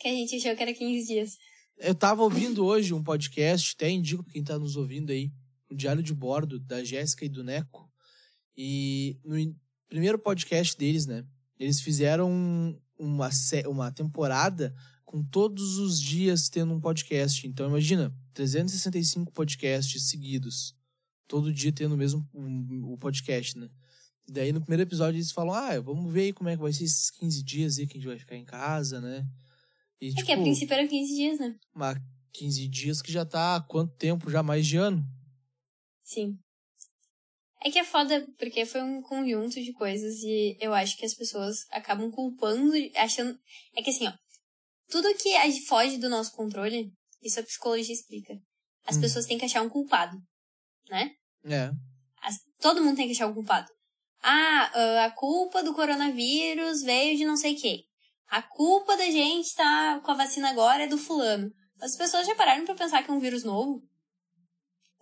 Que 0.00 0.08
a 0.08 0.12
gente 0.12 0.34
achou 0.34 0.56
que 0.56 0.62
era 0.62 0.74
15 0.74 1.06
dias. 1.06 1.38
Eu 1.76 1.94
tava 1.94 2.24
ouvindo 2.24 2.64
hoje 2.64 2.92
um 2.92 3.04
podcast, 3.04 3.74
até 3.76 3.88
indico 3.88 4.24
pra 4.24 4.32
quem 4.32 4.42
tá 4.42 4.58
nos 4.58 4.74
ouvindo 4.74 5.12
aí, 5.12 5.30
o 5.70 5.76
Diário 5.76 6.02
de 6.02 6.12
Bordo, 6.12 6.58
da 6.58 6.82
Jéssica 6.82 7.24
e 7.24 7.28
do 7.28 7.44
Neco. 7.44 7.88
E 8.56 9.20
no 9.24 9.38
primeiro 9.88 10.18
podcast 10.18 10.76
deles, 10.76 11.06
né? 11.06 11.24
Eles 11.58 11.80
fizeram 11.80 12.30
um- 12.30 12.78
uma, 12.98 13.30
uma 13.68 13.90
temporada 13.92 14.74
com 15.04 15.22
todos 15.24 15.78
os 15.78 16.00
dias 16.00 16.48
tendo 16.48 16.72
um 16.74 16.80
podcast. 16.80 17.46
Então, 17.46 17.68
imagina, 17.68 18.14
365 18.34 19.32
podcasts 19.32 20.08
seguidos. 20.08 20.76
Todo 21.26 21.52
dia 21.52 21.72
tendo 21.72 21.94
o 21.94 21.98
mesmo 21.98 22.26
um, 22.34 22.92
o 22.92 22.98
podcast, 22.98 23.56
né? 23.58 23.68
E 24.26 24.32
daí, 24.32 24.52
no 24.52 24.60
primeiro 24.60 24.82
episódio, 24.82 25.16
eles 25.16 25.30
falam, 25.32 25.54
ah, 25.54 25.80
vamos 25.80 26.12
ver 26.12 26.22
aí 26.22 26.32
como 26.32 26.48
é 26.50 26.56
que 26.56 26.62
vai 26.62 26.72
ser 26.72 26.84
esses 26.84 27.10
15 27.10 27.42
dias 27.42 27.78
aí 27.78 27.86
que 27.86 27.96
a 27.96 28.00
gente 28.00 28.08
vai 28.08 28.18
ficar 28.18 28.36
em 28.36 28.44
casa, 28.44 29.00
né? 29.00 29.26
E, 30.00 30.08
É 30.18 30.22
que 30.22 30.32
a 30.32 30.36
princípio 30.38 30.74
eram 30.74 30.86
15 30.88 31.14
dias, 31.14 31.38
né? 31.40 31.56
mas 31.74 31.98
15 32.32 32.68
dias 32.68 33.02
que 33.02 33.10
já 33.10 33.24
tá 33.24 33.56
há 33.56 33.60
quanto 33.60 33.94
tempo? 33.96 34.30
Já 34.30 34.42
mais 34.42 34.66
de 34.66 34.76
ano? 34.76 35.04
Sim. 36.04 36.38
É 37.60 37.70
que 37.70 37.78
é 37.78 37.84
foda, 37.84 38.26
porque 38.38 38.64
foi 38.64 38.82
um 38.82 39.02
conjunto 39.02 39.54
de 39.60 39.72
coisas 39.72 40.14
e 40.22 40.56
eu 40.60 40.72
acho 40.72 40.96
que 40.96 41.04
as 41.04 41.14
pessoas 41.14 41.66
acabam 41.70 42.10
culpando, 42.10 42.72
achando. 42.96 43.36
É 43.76 43.82
que 43.82 43.90
assim, 43.90 44.06
ó. 44.06 44.12
Tudo 44.88 45.12
que 45.16 45.30
gente 45.30 45.66
foge 45.66 45.98
do 45.98 46.08
nosso 46.08 46.32
controle, 46.32 46.90
isso 47.22 47.40
a 47.40 47.42
psicologia 47.42 47.92
explica. 47.92 48.34
As 48.86 48.96
Hum. 48.96 49.00
pessoas 49.00 49.26
têm 49.26 49.36
que 49.38 49.44
achar 49.44 49.62
um 49.62 49.68
culpado, 49.68 50.16
né? 50.88 51.10
É. 51.44 51.70
As- 52.22 52.38
todo 52.60 52.82
mundo 52.82 52.96
tem 52.96 53.06
que 53.06 53.12
achar 53.12 53.26
um 53.26 53.34
culpado. 53.34 53.68
Ah, 54.22 54.70
ah, 54.74 55.04
a 55.06 55.10
culpa 55.10 55.62
do 55.62 55.74
coronavírus 55.74 56.82
veio 56.82 57.16
de 57.16 57.24
não 57.24 57.36
sei 57.36 57.54
quem. 57.54 57.84
A 58.30 58.40
culpa 58.42 58.96
da 58.96 59.10
gente 59.10 59.54
tá 59.54 60.00
com 60.04 60.10
a 60.10 60.14
vacina 60.14 60.50
agora 60.50 60.84
é 60.84 60.86
do 60.86 60.98
fulano. 60.98 61.50
As 61.80 61.96
pessoas 61.96 62.26
já 62.26 62.34
pararam 62.34 62.64
pra 62.64 62.74
pensar 62.74 63.02
que 63.02 63.10
é 63.10 63.14
um 63.14 63.20
vírus 63.20 63.44
novo? 63.44 63.82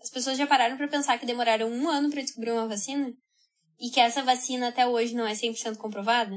As 0.06 0.10
pessoas 0.10 0.38
já 0.38 0.46
pararam 0.46 0.76
pra 0.76 0.86
pensar 0.86 1.18
que 1.18 1.26
demoraram 1.26 1.68
um 1.68 1.88
ano 1.88 2.08
pra 2.08 2.22
descobrir 2.22 2.52
uma 2.52 2.68
vacina? 2.68 3.12
E 3.80 3.90
que 3.90 3.98
essa 3.98 4.22
vacina 4.22 4.68
até 4.68 4.86
hoje 4.86 5.12
não 5.12 5.26
é 5.26 5.32
100% 5.32 5.76
comprovada? 5.78 6.36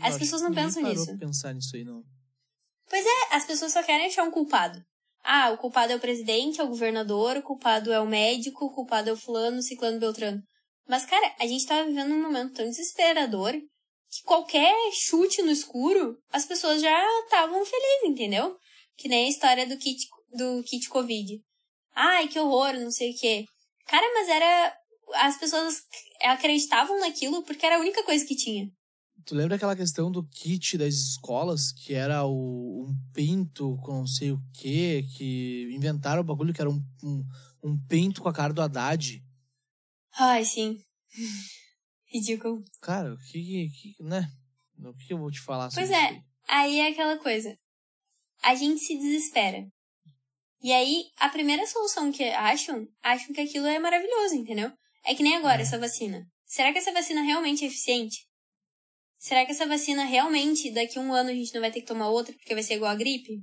As 0.00 0.16
pessoas 0.16 0.42
não 0.42 0.54
pensam 0.54 0.82
parou 0.82 0.96
nisso. 0.96 1.18
pensar 1.18 1.52
nisso 1.52 1.74
aí, 1.74 1.82
não. 1.82 2.04
É, 2.92 3.34
as 3.34 3.44
pessoas 3.44 3.72
só 3.72 3.82
querem 3.82 4.06
achar 4.06 4.22
um 4.22 4.30
culpado. 4.30 4.80
Ah, 5.24 5.50
o 5.50 5.58
culpado 5.58 5.92
é 5.92 5.96
o 5.96 6.00
presidente, 6.00 6.60
é 6.60 6.64
o 6.64 6.68
governador, 6.68 7.36
o 7.38 7.42
culpado 7.42 7.92
é 7.92 7.98
o 7.98 8.06
médico, 8.06 8.66
o 8.66 8.72
culpado 8.72 9.10
é 9.10 9.12
o 9.12 9.16
fulano, 9.16 9.58
o 9.58 9.62
ciclano, 9.62 9.98
beltrano. 9.98 10.40
Mas, 10.86 11.04
cara, 11.04 11.34
a 11.40 11.46
gente 11.48 11.66
tá 11.66 11.82
vivendo 11.82 12.14
um 12.14 12.22
momento 12.22 12.54
tão 12.54 12.64
desesperador 12.64 13.54
que 14.08 14.22
qualquer 14.24 14.72
chute 14.92 15.42
no 15.42 15.50
escuro, 15.50 16.16
as 16.30 16.46
pessoas 16.46 16.80
já 16.80 17.20
estavam 17.24 17.64
felizes, 17.66 18.04
entendeu? 18.04 18.56
Que 18.96 19.08
nem 19.08 19.26
a 19.26 19.30
história 19.30 19.66
do 19.66 19.76
kit, 19.76 20.06
do 20.32 20.62
kit 20.62 20.88
Covid. 20.88 21.42
Ai, 22.00 22.28
que 22.28 22.38
horror, 22.38 22.74
não 22.74 22.92
sei 22.92 23.10
o 23.10 23.16
quê. 23.18 23.44
Cara, 23.86 24.06
mas 24.14 24.28
era... 24.28 24.78
As 25.14 25.36
pessoas 25.36 25.82
acreditavam 26.22 27.00
naquilo 27.00 27.42
porque 27.42 27.66
era 27.66 27.76
a 27.76 27.80
única 27.80 28.04
coisa 28.04 28.24
que 28.24 28.36
tinha. 28.36 28.70
Tu 29.26 29.34
lembra 29.34 29.56
aquela 29.56 29.74
questão 29.74 30.08
do 30.12 30.24
kit 30.28 30.78
das 30.78 30.94
escolas, 30.94 31.72
que 31.72 31.94
era 31.94 32.24
o, 32.24 32.86
um 32.86 32.94
pinto 33.12 33.76
com 33.78 33.94
não 33.94 34.06
sei 34.06 34.30
o 34.30 34.40
quê, 34.54 35.04
que 35.16 35.68
inventaram 35.72 36.20
o 36.20 36.24
bagulho 36.24 36.54
que 36.54 36.60
era 36.60 36.70
um, 36.70 36.80
um, 37.02 37.24
um 37.64 37.86
pinto 37.88 38.22
com 38.22 38.28
a 38.28 38.34
cara 38.34 38.52
do 38.52 38.62
Haddad? 38.62 39.20
Ai, 40.16 40.44
sim. 40.44 40.80
Ridículo. 42.06 42.62
Cara, 42.80 43.14
o 43.14 43.18
que, 43.18 43.68
que 43.70 44.02
né? 44.02 44.30
O 44.78 44.94
que 44.94 45.12
eu 45.12 45.18
vou 45.18 45.32
te 45.32 45.40
falar 45.40 45.70
sobre 45.70 45.88
Pois 45.88 45.98
isso 45.98 46.06
é. 46.06 46.10
aí? 46.10 46.22
Aí 46.46 46.78
é 46.78 46.88
aquela 46.90 47.18
coisa. 47.18 47.58
A 48.44 48.54
gente 48.54 48.80
se 48.80 48.96
desespera. 48.96 49.66
E 50.62 50.72
aí, 50.72 51.04
a 51.18 51.28
primeira 51.28 51.66
solução 51.66 52.10
que 52.10 52.24
acham, 52.24 52.86
acham 53.02 53.32
que 53.32 53.40
aquilo 53.40 53.66
é 53.66 53.78
maravilhoso, 53.78 54.34
entendeu? 54.34 54.72
É 55.04 55.14
que 55.14 55.22
nem 55.22 55.36
agora, 55.36 55.58
É. 55.58 55.62
essa 55.62 55.78
vacina. 55.78 56.26
Será 56.46 56.72
que 56.72 56.78
essa 56.78 56.92
vacina 56.92 57.22
realmente 57.22 57.64
é 57.64 57.68
eficiente? 57.68 58.26
Será 59.18 59.44
que 59.44 59.52
essa 59.52 59.66
vacina 59.66 60.04
realmente, 60.04 60.70
daqui 60.70 60.98
a 60.98 61.02
um 61.02 61.12
ano, 61.12 61.30
a 61.30 61.34
gente 61.34 61.52
não 61.54 61.60
vai 61.60 61.70
ter 61.70 61.80
que 61.80 61.86
tomar 61.86 62.08
outra 62.08 62.32
porque 62.34 62.54
vai 62.54 62.62
ser 62.62 62.74
igual 62.74 62.90
a 62.90 62.94
gripe? 62.96 63.40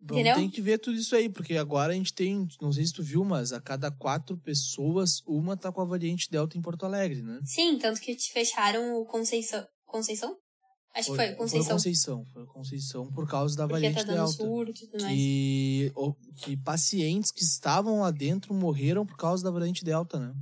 Entendeu? 0.00 0.36
tem 0.36 0.48
que 0.48 0.60
ver 0.62 0.78
tudo 0.78 0.96
isso 0.96 1.14
aí, 1.16 1.28
porque 1.28 1.56
agora 1.56 1.92
a 1.92 1.96
gente 1.96 2.14
tem, 2.14 2.46
não 2.60 2.72
sei 2.72 2.86
se 2.86 2.92
tu 2.92 3.02
viu, 3.02 3.24
mas 3.24 3.52
a 3.52 3.60
cada 3.60 3.90
quatro 3.90 4.38
pessoas, 4.38 5.20
uma 5.26 5.56
tá 5.56 5.72
com 5.72 5.80
a 5.80 5.84
variante 5.84 6.30
Delta 6.30 6.56
em 6.56 6.62
Porto 6.62 6.86
Alegre, 6.86 7.20
né? 7.20 7.40
Sim, 7.44 7.78
tanto 7.78 8.00
que 8.00 8.14
te 8.14 8.32
fecharam 8.32 8.94
o 8.94 9.04
Conceição. 9.04 9.66
Conceição? 9.84 10.36
Acho 10.94 11.10
que 11.10 11.16
foi, 11.16 11.32
Conceição. 11.34 11.64
Foi 11.64 11.74
Conceição, 11.74 12.24
foi 12.26 12.46
Conceição 12.46 13.12
por 13.12 13.28
causa 13.28 13.56
da 13.56 13.64
porque 13.68 13.74
variante 13.74 13.96
tá 13.96 14.02
dando 14.02 14.16
Delta. 14.16 14.32
surto 14.32 14.70
e 14.70 14.86
tudo 14.88 15.02
mais. 15.02 15.16
que, 15.16 15.92
que 16.44 16.56
pacientes 16.62 17.30
que 17.30 17.42
estavam 17.44 18.00
lá 18.00 18.10
dentro 18.10 18.52
morreram 18.52 19.06
por 19.06 19.16
causa 19.16 19.44
da 19.44 19.50
variante 19.50 19.84
Delta, 19.84 20.18
né? 20.18 20.34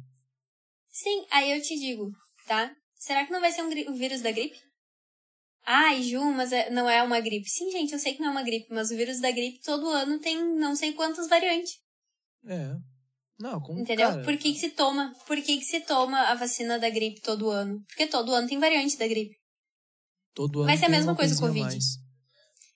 Sim, 0.88 1.26
aí 1.30 1.50
eu 1.52 1.61
te 1.61 1.78
digo, 1.78 2.11
tá? 2.46 2.74
Será 2.98 3.26
que 3.26 3.32
não 3.32 3.40
vai 3.40 3.52
ser 3.52 3.62
um 3.62 3.90
o 3.90 3.94
vírus 3.94 4.22
da 4.22 4.32
gripe? 4.32 4.56
Ai, 5.66 6.02
Ju, 6.02 6.24
mas 6.32 6.52
é- 6.52 6.70
não 6.70 6.88
é 6.88 7.02
uma 7.02 7.20
gripe. 7.20 7.48
Sim, 7.50 7.70
gente, 7.70 7.92
eu 7.92 7.98
sei 7.98 8.14
que 8.14 8.20
não 8.20 8.28
é 8.28 8.30
uma 8.30 8.42
gripe, 8.42 8.68
mas 8.70 8.90
o 8.90 8.96
vírus 8.96 9.20
da 9.20 9.30
gripe 9.30 9.61
todo 9.62 9.88
ano 9.88 10.18
tem 10.20 10.38
não 10.56 10.74
sei 10.76 10.92
quantas 10.92 11.28
variantes. 11.28 11.74
É. 12.46 12.76
Não, 13.38 13.61
como 13.61 13.80
Entendeu? 13.80 14.09
cara, 14.09 14.22
Por 14.22 14.37
que, 14.38 14.52
que 14.52 14.59
se 14.59 14.70
toma? 14.70 15.12
Por 15.26 15.37
que, 15.42 15.59
que 15.59 15.64
se 15.64 15.80
toma 15.80 16.18
a 16.30 16.35
vacina 16.35 16.78
da 16.78 16.88
gripe 16.88 17.20
todo 17.20 17.50
ano? 17.50 17.82
Porque 17.88 18.06
todo 18.06 18.32
ano 18.32 18.48
tem 18.48 18.59
variante 18.59 18.96
da 18.96 19.06
gripe. 19.06 19.37
Todo 20.37 20.59
ano 20.61 20.66
vai 20.68 20.77
ser 20.77 20.85
a 20.87 20.88
mesma 20.90 21.16
coisa 21.16 21.35
a 21.35 21.38
Covid. 21.49 21.77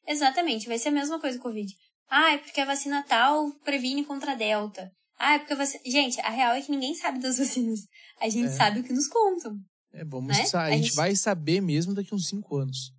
Exatamente, 0.09 0.66
vai 0.66 0.79
ser 0.79 0.88
a 0.88 0.92
mesma 0.92 1.20
coisa 1.20 1.38
o 1.38 1.42
Covid. 1.42 1.73
Ah, 2.09 2.33
é 2.33 2.38
porque 2.38 2.61
a 2.61 2.64
vacina 2.64 3.05
tal 3.07 3.49
previne 3.64 4.05
contra 4.05 4.33
a 4.33 4.35
Delta. 4.35 4.90
Ah, 5.18 5.35
é 5.35 5.38
porque 5.38 5.53
a 5.53 5.57
vacina. 5.57 5.83
Gente, 5.87 6.20
a 6.23 6.31
real 6.31 6.55
é 6.55 6.62
que 6.62 6.70
ninguém 6.73 6.94
sabe 6.94 7.20
das 7.20 7.38
vacinas. 7.38 7.81
A 8.20 8.29
gente 8.29 8.46
É. 8.49 8.51
sabe 8.51 8.81
o 8.81 8.83
que 8.85 8.92
nos 8.92 9.07
contam. 9.07 9.53
É, 9.92 10.05
vamos 10.05 10.37
Né? 10.37 10.44
a, 10.55 10.62
A 10.62 10.70
gente 10.70 10.85
gente- 10.85 10.96
vai 10.96 11.14
saber 11.14 11.61
mesmo 11.61 11.94
daqui 11.94 12.14
uns 12.14 12.27
cinco 12.27 12.57
anos. 12.57 12.90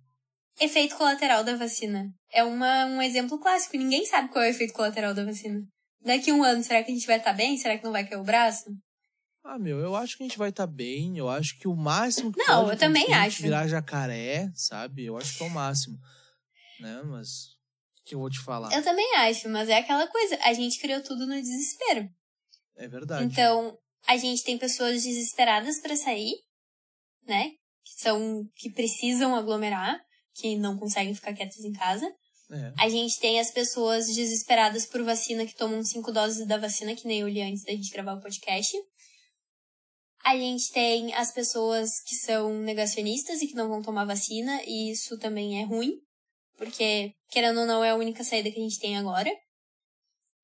Efeito 0.60 0.96
colateral 0.96 1.42
da 1.42 1.56
vacina. 1.56 2.06
É 2.32 2.44
uma, 2.44 2.86
um 2.86 3.02
exemplo 3.02 3.38
clássico. 3.38 3.76
Ninguém 3.76 4.06
sabe 4.06 4.28
qual 4.30 4.44
é 4.44 4.48
o 4.48 4.50
efeito 4.50 4.72
colateral 4.72 5.12
da 5.14 5.24
vacina. 5.24 5.60
Daqui 6.04 6.30
a 6.30 6.34
um 6.34 6.42
ano, 6.44 6.62
será 6.62 6.82
que 6.82 6.90
a 6.90 6.94
gente 6.94 7.06
vai 7.06 7.18
estar 7.18 7.32
bem? 7.32 7.56
Será 7.58 7.76
que 7.76 7.84
não 7.84 7.92
vai 7.92 8.06
cair 8.06 8.18
o 8.20 8.24
braço? 8.24 8.64
Ah, 9.44 9.58
meu, 9.58 9.80
eu 9.80 9.96
acho 9.96 10.16
que 10.16 10.22
a 10.22 10.26
gente 10.26 10.38
vai 10.38 10.50
estar 10.50 10.66
bem. 10.66 11.18
Eu 11.18 11.28
acho 11.28 11.58
que 11.58 11.66
o 11.66 11.74
máximo 11.74 12.32
que 12.32 12.38
Não, 12.38 12.64
pode 12.64 12.72
eu 12.72 12.78
também 12.78 13.10
é 13.10 13.14
acho. 13.14 13.42
virar 13.42 13.66
jacaré, 13.66 14.50
sabe? 14.54 15.04
Eu 15.04 15.16
acho 15.16 15.36
que 15.36 15.42
é 15.42 15.46
o 15.46 15.50
máximo. 15.50 15.98
Né? 16.78 17.02
Mas 17.04 17.28
o 18.00 18.04
que 18.04 18.14
eu 18.14 18.20
vou 18.20 18.30
te 18.30 18.38
falar? 18.38 18.72
Eu 18.72 18.82
também 18.82 19.16
acho, 19.16 19.48
mas 19.48 19.68
é 19.68 19.78
aquela 19.78 20.06
coisa. 20.06 20.38
A 20.42 20.52
gente 20.52 20.78
criou 20.78 21.02
tudo 21.02 21.26
no 21.26 21.34
desespero. 21.34 22.08
É 22.76 22.86
verdade. 22.86 23.24
Então, 23.24 23.76
a 24.06 24.16
gente 24.16 24.44
tem 24.44 24.56
pessoas 24.56 25.02
desesperadas 25.02 25.80
pra 25.80 25.96
sair, 25.96 26.34
né? 27.26 27.50
Que 27.84 28.00
são 28.00 28.48
que 28.56 28.70
precisam 28.70 29.34
aglomerar, 29.34 30.00
que 30.34 30.56
não 30.56 30.78
conseguem 30.78 31.14
ficar 31.14 31.34
quietas 31.34 31.58
em 31.64 31.72
casa. 31.72 32.06
É. 32.50 32.72
A 32.78 32.88
gente 32.88 33.18
tem 33.18 33.40
as 33.40 33.50
pessoas 33.50 34.06
desesperadas 34.06 34.86
por 34.86 35.02
vacina 35.02 35.46
que 35.46 35.54
tomam 35.56 35.82
cinco 35.82 36.12
doses 36.12 36.46
da 36.46 36.58
vacina, 36.58 36.94
que 36.94 37.06
nem 37.06 37.20
eu 37.20 37.28
li 37.28 37.40
antes 37.42 37.64
da 37.64 37.72
gente 37.72 37.90
gravar 37.90 38.14
o 38.14 38.20
podcast. 38.20 38.76
A 40.24 40.36
gente 40.36 40.70
tem 40.72 41.12
as 41.14 41.32
pessoas 41.32 42.00
que 42.06 42.14
são 42.14 42.52
negacionistas 42.60 43.42
e 43.42 43.48
que 43.48 43.54
não 43.54 43.68
vão 43.68 43.82
tomar 43.82 44.04
vacina, 44.04 44.60
e 44.66 44.92
isso 44.92 45.18
também 45.18 45.60
é 45.60 45.64
ruim, 45.64 45.94
porque, 46.56 47.12
querendo 47.30 47.60
ou 47.60 47.66
não, 47.66 47.82
é 47.82 47.90
a 47.90 47.96
única 47.96 48.22
saída 48.22 48.50
que 48.50 48.58
a 48.58 48.62
gente 48.62 48.78
tem 48.78 48.96
agora. 48.96 49.30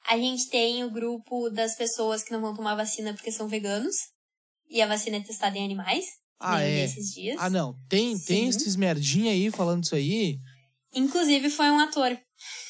A 0.07 0.17
gente 0.17 0.49
tem 0.49 0.83
o 0.85 0.91
grupo 0.91 1.49
das 1.51 1.77
pessoas 1.77 2.23
que 2.23 2.33
não 2.33 2.41
vão 2.41 2.55
tomar 2.57 2.75
vacina 2.75 3.13
porque 3.15 3.31
são 3.31 3.47
veganos, 3.47 3.95
e 4.69 4.83
a 4.83 4.87
vacina 4.87 5.19
é 5.19 5.21
testada 5.21 5.57
em 5.57 5.65
animais. 5.65 6.07
Ah, 6.41 6.63
é. 6.63 6.87
Ah, 7.39 7.51
não. 7.51 7.75
Tem, 7.89 8.19
tem 8.19 8.49
esses 8.49 8.77
merdinha 8.77 9.33
aí 9.33 9.51
falando 9.51 9.85
isso 9.85 9.95
aí. 9.95 10.39
Inclusive, 10.95 11.51
foi 11.51 11.71
um 11.71 11.79
ator 11.79 12.19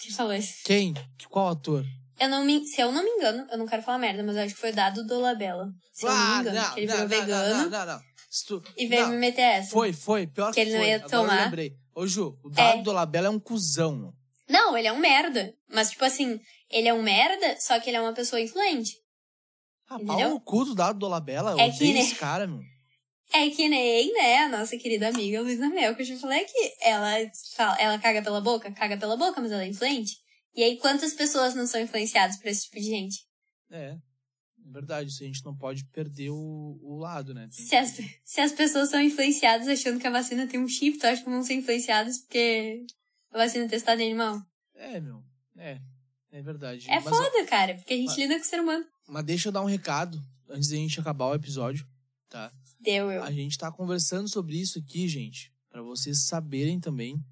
que 0.03 0.13
falou 0.13 0.35
isso. 0.35 0.55
Quem? 0.65 0.95
Que- 1.17 1.29
Qual 1.29 1.49
ator? 1.49 1.85
Eu 2.19 2.29
não 2.29 2.45
me, 2.45 2.65
se 2.67 2.81
eu 2.81 2.91
não 2.91 3.03
me 3.05 3.11
engano, 3.11 3.47
eu 3.51 3.59
não 3.59 3.67
quero 3.67 3.83
falar 3.83 3.99
merda, 3.99 4.23
mas 4.23 4.37
eu 4.37 4.43
acho 4.43 4.55
que 4.55 4.61
foi 4.61 4.73
dado 4.73 5.05
do 5.07 5.21
Labella. 5.21 5.69
Se 5.93 6.05
eu 6.07 6.11
não 6.11 6.17
me 6.35 6.41
engano, 6.41 6.59
Ah, 6.59 6.63
não, 6.69 6.75
que 6.75 6.81
ele 6.81 6.87
não, 6.87 6.95
virou 6.97 7.09
não, 7.09 7.27
vegano 7.27 7.71
Não, 7.71 7.71
não, 7.71 7.87
não. 7.87 8.01
Tu- 8.47 8.63
e 8.77 8.87
veio 8.87 9.03
não, 9.03 9.11
me 9.11 9.17
meter 9.19 9.41
essa. 9.43 9.71
Foi, 9.71 9.93
foi. 9.93 10.27
Pior 10.27 10.53
Que 10.53 10.61
ele 10.61 10.73
não 10.73 10.79
foi. 10.81 10.89
ia 10.89 10.97
Agora 10.97 11.11
tomar. 11.11 11.39
Eu 11.39 11.45
lembrei. 11.45 11.73
Ô, 11.95 12.07
Ju, 12.07 12.39
o 12.45 12.51
Dado 12.51 12.79
É. 12.79 12.83
do 12.83 12.93
Labella 12.93 13.27
é 13.29 13.31
um 13.31 13.41
cuzão. 13.41 14.13
Não, 14.49 14.77
ele 14.77 14.87
é 14.89 14.93
um 14.93 14.99
merda. 14.99 15.55
Mas, 15.73 15.91
tipo 15.91 16.05
assim, 16.05 16.39
ele 16.71 16.89
é 16.89 16.95
um 16.95 17.03
merda, 17.03 17.57
só 17.61 17.79
que 17.81 17.89
ele 17.91 17.97
é 17.97 18.01
uma 18.01 18.13
pessoa 18.13 18.41
influente. 18.41 18.97
Ah, 19.89 19.99
pau 19.99 20.21
no 20.29 20.41
cu 20.41 20.65
do 20.65 20.75
Dado 20.75 20.99
do 20.99 21.09
Labella. 21.09 21.53
Eu 21.53 21.61
É 21.61 21.71
que 21.71 21.77
odeio 21.77 21.93
nem- 21.95 22.03
esse 22.03 22.15
cara, 22.17 22.47
meu. 22.47 22.61
É 23.33 23.49
que 23.51 23.69
nem, 23.69 24.13
né, 24.13 24.39
a 24.39 24.49
nossa 24.49 24.77
querida 24.79 25.09
amiga 25.09 25.41
Luísa 25.43 25.69
Mel, 25.69 25.95
que 25.95 26.03
eu 26.03 26.07
já 26.07 26.17
falei 26.17 26.41
aqui. 26.43 26.73
Ela, 26.83 27.11
fala, 27.57 27.77
ela 27.79 27.99
caga 27.99 28.23
pela 28.23 28.41
boca? 28.41 28.71
Caga 28.73 28.97
pela 28.97 29.17
boca, 29.17 29.41
mas 29.41 29.53
ela 29.53 29.65
é 29.65 29.69
influente. 29.69 30.17
E 30.59 30.63
aí, 30.65 30.77
quantas 30.77 31.15
pessoas 31.15 31.55
não 31.55 31.69
são 31.69 31.81
influenciadas 31.81 32.37
por 32.37 32.49
esse 32.49 32.65
tipo 32.65 32.81
de 32.81 32.87
gente? 32.87 33.25
É. 33.71 33.91
É 33.91 34.71
verdade, 34.73 35.09
isso 35.09 35.23
a 35.23 35.27
gente 35.27 35.45
não 35.45 35.57
pode 35.57 35.85
perder 35.85 36.31
o, 36.31 36.81
o 36.83 36.97
lado, 36.99 37.33
né? 37.33 37.49
Tem 37.55 37.65
Se 37.65 37.77
as, 37.77 37.97
se 38.25 38.41
as 38.41 38.51
pessoas 38.51 38.91
são 38.91 39.01
influenciadas 39.01 39.69
achando 39.69 40.01
que 40.01 40.07
a 40.09 40.11
vacina 40.11 40.49
tem 40.49 40.59
um 40.59 40.67
chip, 40.67 40.99
tu 40.99 41.07
acha 41.07 41.23
que 41.23 41.31
vão 41.31 41.45
ser 41.45 41.55
influenciadas 41.55 42.19
porque 42.19 42.85
a 43.31 43.39
vacina 43.39 43.67
é 43.67 43.69
testada 43.69 44.03
em 44.03 44.07
animal? 44.07 44.43
É, 44.75 44.99
meu. 44.99 45.23
É. 45.57 45.81
É 46.33 46.43
verdade. 46.43 46.91
É 46.91 46.97
Mas, 46.99 47.05
foda, 47.05 47.47
cara, 47.47 47.77
porque 47.77 47.95
a 47.95 47.97
gente 47.97 48.09
mas- 48.09 48.19
lida 48.19 48.35
com 48.35 48.43
o 48.43 48.45
ser 48.45 48.61
humano. 48.61 48.85
mas 49.07 49.25
deixa 49.25 49.49
eu 49.51 49.53
dar 49.53 49.63
um 49.63 49.67
recado 49.67 50.21
antes 50.49 50.71
da 50.71 50.75
gente 50.77 50.99
acabar 50.99 51.27
o 51.27 51.35
episódio, 51.37 51.87
tá? 52.29 52.53
Deu 52.81 53.13
eu. 53.13 53.23
A 53.23 53.31
gente 53.31 53.57
tá 53.57 53.71
conversando 53.71 54.29
sobre 54.29 54.61
isso 54.61 54.81
aqui, 54.81 55.07
gente, 55.07 55.53
Pra 55.71 55.83
vocês 55.83 56.27
saberem 56.27 56.81
também 56.81 57.25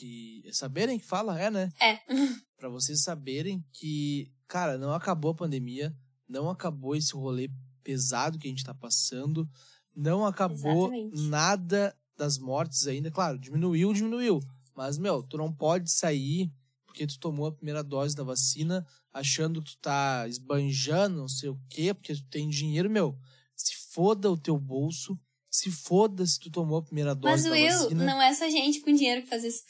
que 0.00 0.42
saberem 0.52 0.98
que 0.98 1.04
fala, 1.04 1.38
é, 1.38 1.50
né? 1.50 1.70
É. 1.80 1.98
Pra 2.56 2.68
vocês 2.68 3.02
saberem 3.02 3.64
que, 3.72 4.32
cara, 4.48 4.78
não 4.78 4.92
acabou 4.94 5.32
a 5.32 5.34
pandemia, 5.34 5.94
não 6.28 6.48
acabou 6.48 6.96
esse 6.96 7.12
rolê 7.12 7.50
pesado 7.82 8.38
que 8.38 8.46
a 8.46 8.50
gente 8.50 8.64
tá 8.64 8.74
passando, 8.74 9.48
não 9.94 10.24
acabou 10.24 10.92
Exatamente. 10.92 11.28
nada 11.28 11.96
das 12.16 12.38
mortes 12.38 12.86
ainda. 12.86 13.10
Claro, 13.10 13.38
diminuiu, 13.38 13.92
diminuiu. 13.92 14.40
Mas, 14.74 14.96
meu, 14.98 15.22
tu 15.22 15.36
não 15.36 15.52
pode 15.52 15.90
sair 15.90 16.50
porque 16.86 17.06
tu 17.06 17.18
tomou 17.18 17.46
a 17.46 17.52
primeira 17.52 17.84
dose 17.84 18.16
da 18.16 18.24
vacina 18.24 18.86
achando 19.12 19.62
que 19.62 19.72
tu 19.72 19.78
tá 19.78 20.26
esbanjando, 20.28 21.18
não 21.18 21.28
sei 21.28 21.48
o 21.48 21.60
quê, 21.68 21.94
porque 21.94 22.14
tu 22.14 22.24
tem 22.24 22.48
dinheiro, 22.48 22.90
meu. 22.90 23.18
Se 23.54 23.74
foda 23.92 24.30
o 24.30 24.38
teu 24.38 24.58
bolso, 24.58 25.18
se 25.50 25.70
foda 25.70 26.24
se 26.24 26.38
tu 26.38 26.50
tomou 26.50 26.78
a 26.78 26.82
primeira 26.82 27.14
dose 27.14 27.32
Mas, 27.32 27.44
da 27.44 27.50
Will, 27.50 27.78
vacina. 27.82 28.04
não 28.04 28.22
é 28.22 28.32
só 28.32 28.48
gente 28.48 28.80
com 28.80 28.92
dinheiro 28.92 29.22
que 29.22 29.28
faz 29.28 29.42
isso. 29.44 29.64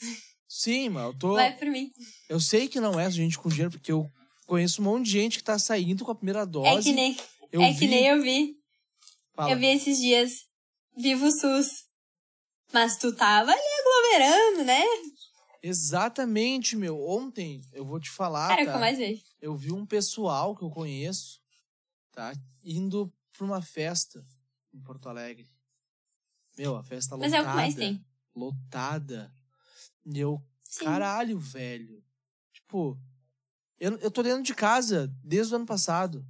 Sim, 0.47 0.89
mas 0.89 1.05
eu 1.05 1.17
tô. 1.17 1.33
Vai 1.33 1.55
por 1.57 1.67
mim. 1.67 1.91
Eu 2.29 2.39
sei 2.39 2.67
que 2.67 2.79
não 2.79 2.99
é 2.99 3.09
gente 3.09 3.37
com 3.37 3.49
dinheiro, 3.49 3.71
porque 3.71 3.91
eu 3.91 4.09
conheço 4.45 4.81
um 4.81 4.85
monte 4.85 5.05
de 5.05 5.11
gente 5.11 5.37
que 5.37 5.43
tá 5.43 5.57
saindo 5.57 6.05
com 6.05 6.11
a 6.11 6.15
primeira 6.15 6.45
dose. 6.45 6.67
É 6.67 6.81
que 6.81 6.91
nem, 6.91 7.17
eu 7.51 7.61
é 7.61 7.71
vi... 7.71 7.79
que 7.79 7.87
nem 7.87 8.05
eu 8.07 8.21
vi. 8.21 8.55
Fala. 9.33 9.51
Eu 9.51 9.57
vi 9.57 9.67
esses 9.67 9.97
dias. 9.97 10.45
Viva 10.95 11.25
o 11.25 11.31
SUS. 11.31 11.85
Mas 12.73 12.97
tu 12.97 13.13
tava 13.15 13.51
ali 13.51 13.61
aglomerando, 13.79 14.65
né? 14.65 14.83
Exatamente, 15.63 16.75
meu. 16.75 16.99
Ontem, 17.01 17.61
eu 17.71 17.85
vou 17.85 17.99
te 17.99 18.09
falar, 18.09 18.49
Cara, 18.49 18.63
o 18.63 18.65
tá? 18.65 18.73
eu 18.73 18.79
mais 18.79 18.97
vejo. 18.97 19.21
eu 19.41 19.55
vi 19.55 19.71
um 19.71 19.85
pessoal 19.85 20.55
que 20.55 20.63
eu 20.63 20.69
conheço, 20.69 21.39
tá? 22.11 22.33
Indo 22.63 23.11
pra 23.31 23.45
uma 23.45 23.61
festa 23.61 24.25
em 24.73 24.81
Porto 24.81 25.07
Alegre. 25.07 25.49
Meu, 26.57 26.75
a 26.75 26.83
festa 26.83 27.17
Mas 27.17 27.31
lotada. 27.31 27.37
é 27.37 27.47
o 27.47 27.51
que 27.51 27.55
mais 27.55 27.75
tem. 27.75 28.05
Lotada. 28.35 29.33
E 30.05 30.19
eu, 30.19 30.41
Sim. 30.63 30.85
caralho, 30.85 31.37
velho. 31.39 32.03
Tipo, 32.53 32.99
eu, 33.79 33.97
eu 33.97 34.11
tô 34.11 34.21
dentro 34.23 34.43
de 34.43 34.53
casa 34.53 35.13
desde 35.23 35.53
o 35.53 35.57
ano 35.57 35.65
passado. 35.65 36.25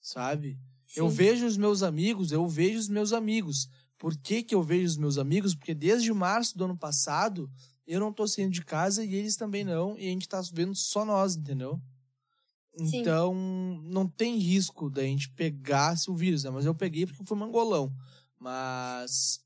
Sabe? 0.00 0.58
Eu 0.96 1.10
Sim. 1.10 1.16
vejo 1.16 1.46
os 1.46 1.56
meus 1.56 1.82
amigos, 1.82 2.30
eu 2.30 2.46
vejo 2.46 2.78
os 2.78 2.88
meus 2.88 3.12
amigos. 3.12 3.68
Por 3.98 4.16
que, 4.16 4.42
que 4.42 4.54
eu 4.54 4.62
vejo 4.62 4.86
os 4.86 4.96
meus 4.96 5.18
amigos? 5.18 5.54
Porque 5.54 5.74
desde 5.74 6.12
março 6.12 6.56
do 6.56 6.64
ano 6.64 6.76
passado, 6.76 7.50
eu 7.86 7.98
não 8.00 8.12
tô 8.12 8.26
saindo 8.26 8.52
de 8.52 8.64
casa 8.64 9.04
e 9.04 9.14
eles 9.14 9.36
também 9.36 9.64
não. 9.64 9.98
E 9.98 10.06
a 10.06 10.10
gente 10.10 10.28
tá 10.28 10.40
vendo 10.52 10.74
só 10.74 11.04
nós, 11.04 11.36
entendeu? 11.36 11.80
Sim. 12.76 13.00
Então, 13.00 13.34
não 13.84 14.06
tem 14.06 14.36
risco 14.36 14.90
da 14.90 15.02
gente 15.02 15.30
pegar 15.30 15.94
o 16.08 16.14
vírus, 16.14 16.44
né? 16.44 16.50
Mas 16.50 16.64
eu 16.66 16.74
peguei 16.74 17.06
porque 17.06 17.22
eu 17.22 17.26
fui 17.26 17.36
mangolão. 17.36 17.94
Mas, 18.48 19.40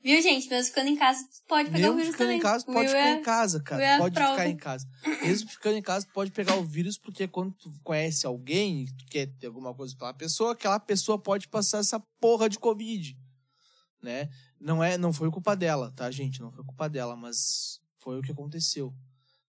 Viu, 0.00 0.22
gente? 0.22 0.48
Mesmo 0.48 0.68
ficando 0.68 0.88
em 0.88 0.96
casa, 0.96 1.26
pode 1.48 1.70
pegar 1.72 1.90
o 1.90 1.94
mesmo 1.94 1.96
vírus 1.96 2.12
ficando 2.12 2.26
também. 2.28 2.38
em 2.38 2.40
casa, 2.42 2.64
O 2.68 2.72
pode 2.72 2.78
Will 2.78 2.88
ficar 2.96 3.08
é- 3.08 3.12
em 3.18 3.22
casa, 3.22 3.62
cara. 3.62 3.84
é 3.84 3.98
Pode 3.98 4.14
prova. 4.14 4.30
ficar 4.30 4.46
em 4.48 4.56
casa. 4.56 4.88
Mesmo 5.22 5.50
ficando 5.50 5.76
em 5.76 5.82
casa, 5.82 6.06
pode 6.14 6.30
pegar 6.30 6.54
o 6.56 6.64
vírus, 6.64 6.96
porque 6.96 7.26
quando 7.26 7.52
tu 7.54 7.72
conhece 7.82 8.24
alguém 8.24 8.82
e 8.84 8.92
tu 8.92 9.04
quer 9.06 9.26
ter 9.26 9.48
alguma 9.48 9.74
coisa 9.74 9.92
com 9.96 10.04
aquela 10.04 10.14
pessoa, 10.14 10.52
aquela 10.52 10.78
pessoa 10.78 11.18
pode 11.18 11.48
passar 11.48 11.78
essa 11.78 11.98
porra 12.20 12.48
de 12.48 12.60
Covid. 12.60 13.18
Né? 14.00 14.30
Não, 14.60 14.82
é, 14.84 14.96
não 14.96 15.12
foi 15.12 15.28
culpa 15.32 15.56
dela, 15.56 15.90
tá, 15.96 16.08
gente? 16.12 16.40
Não 16.40 16.52
foi 16.52 16.62
culpa 16.64 16.88
dela, 16.88 17.16
mas 17.16 17.80
foi 17.98 18.20
o 18.20 18.22
que 18.22 18.30
aconteceu. 18.30 18.94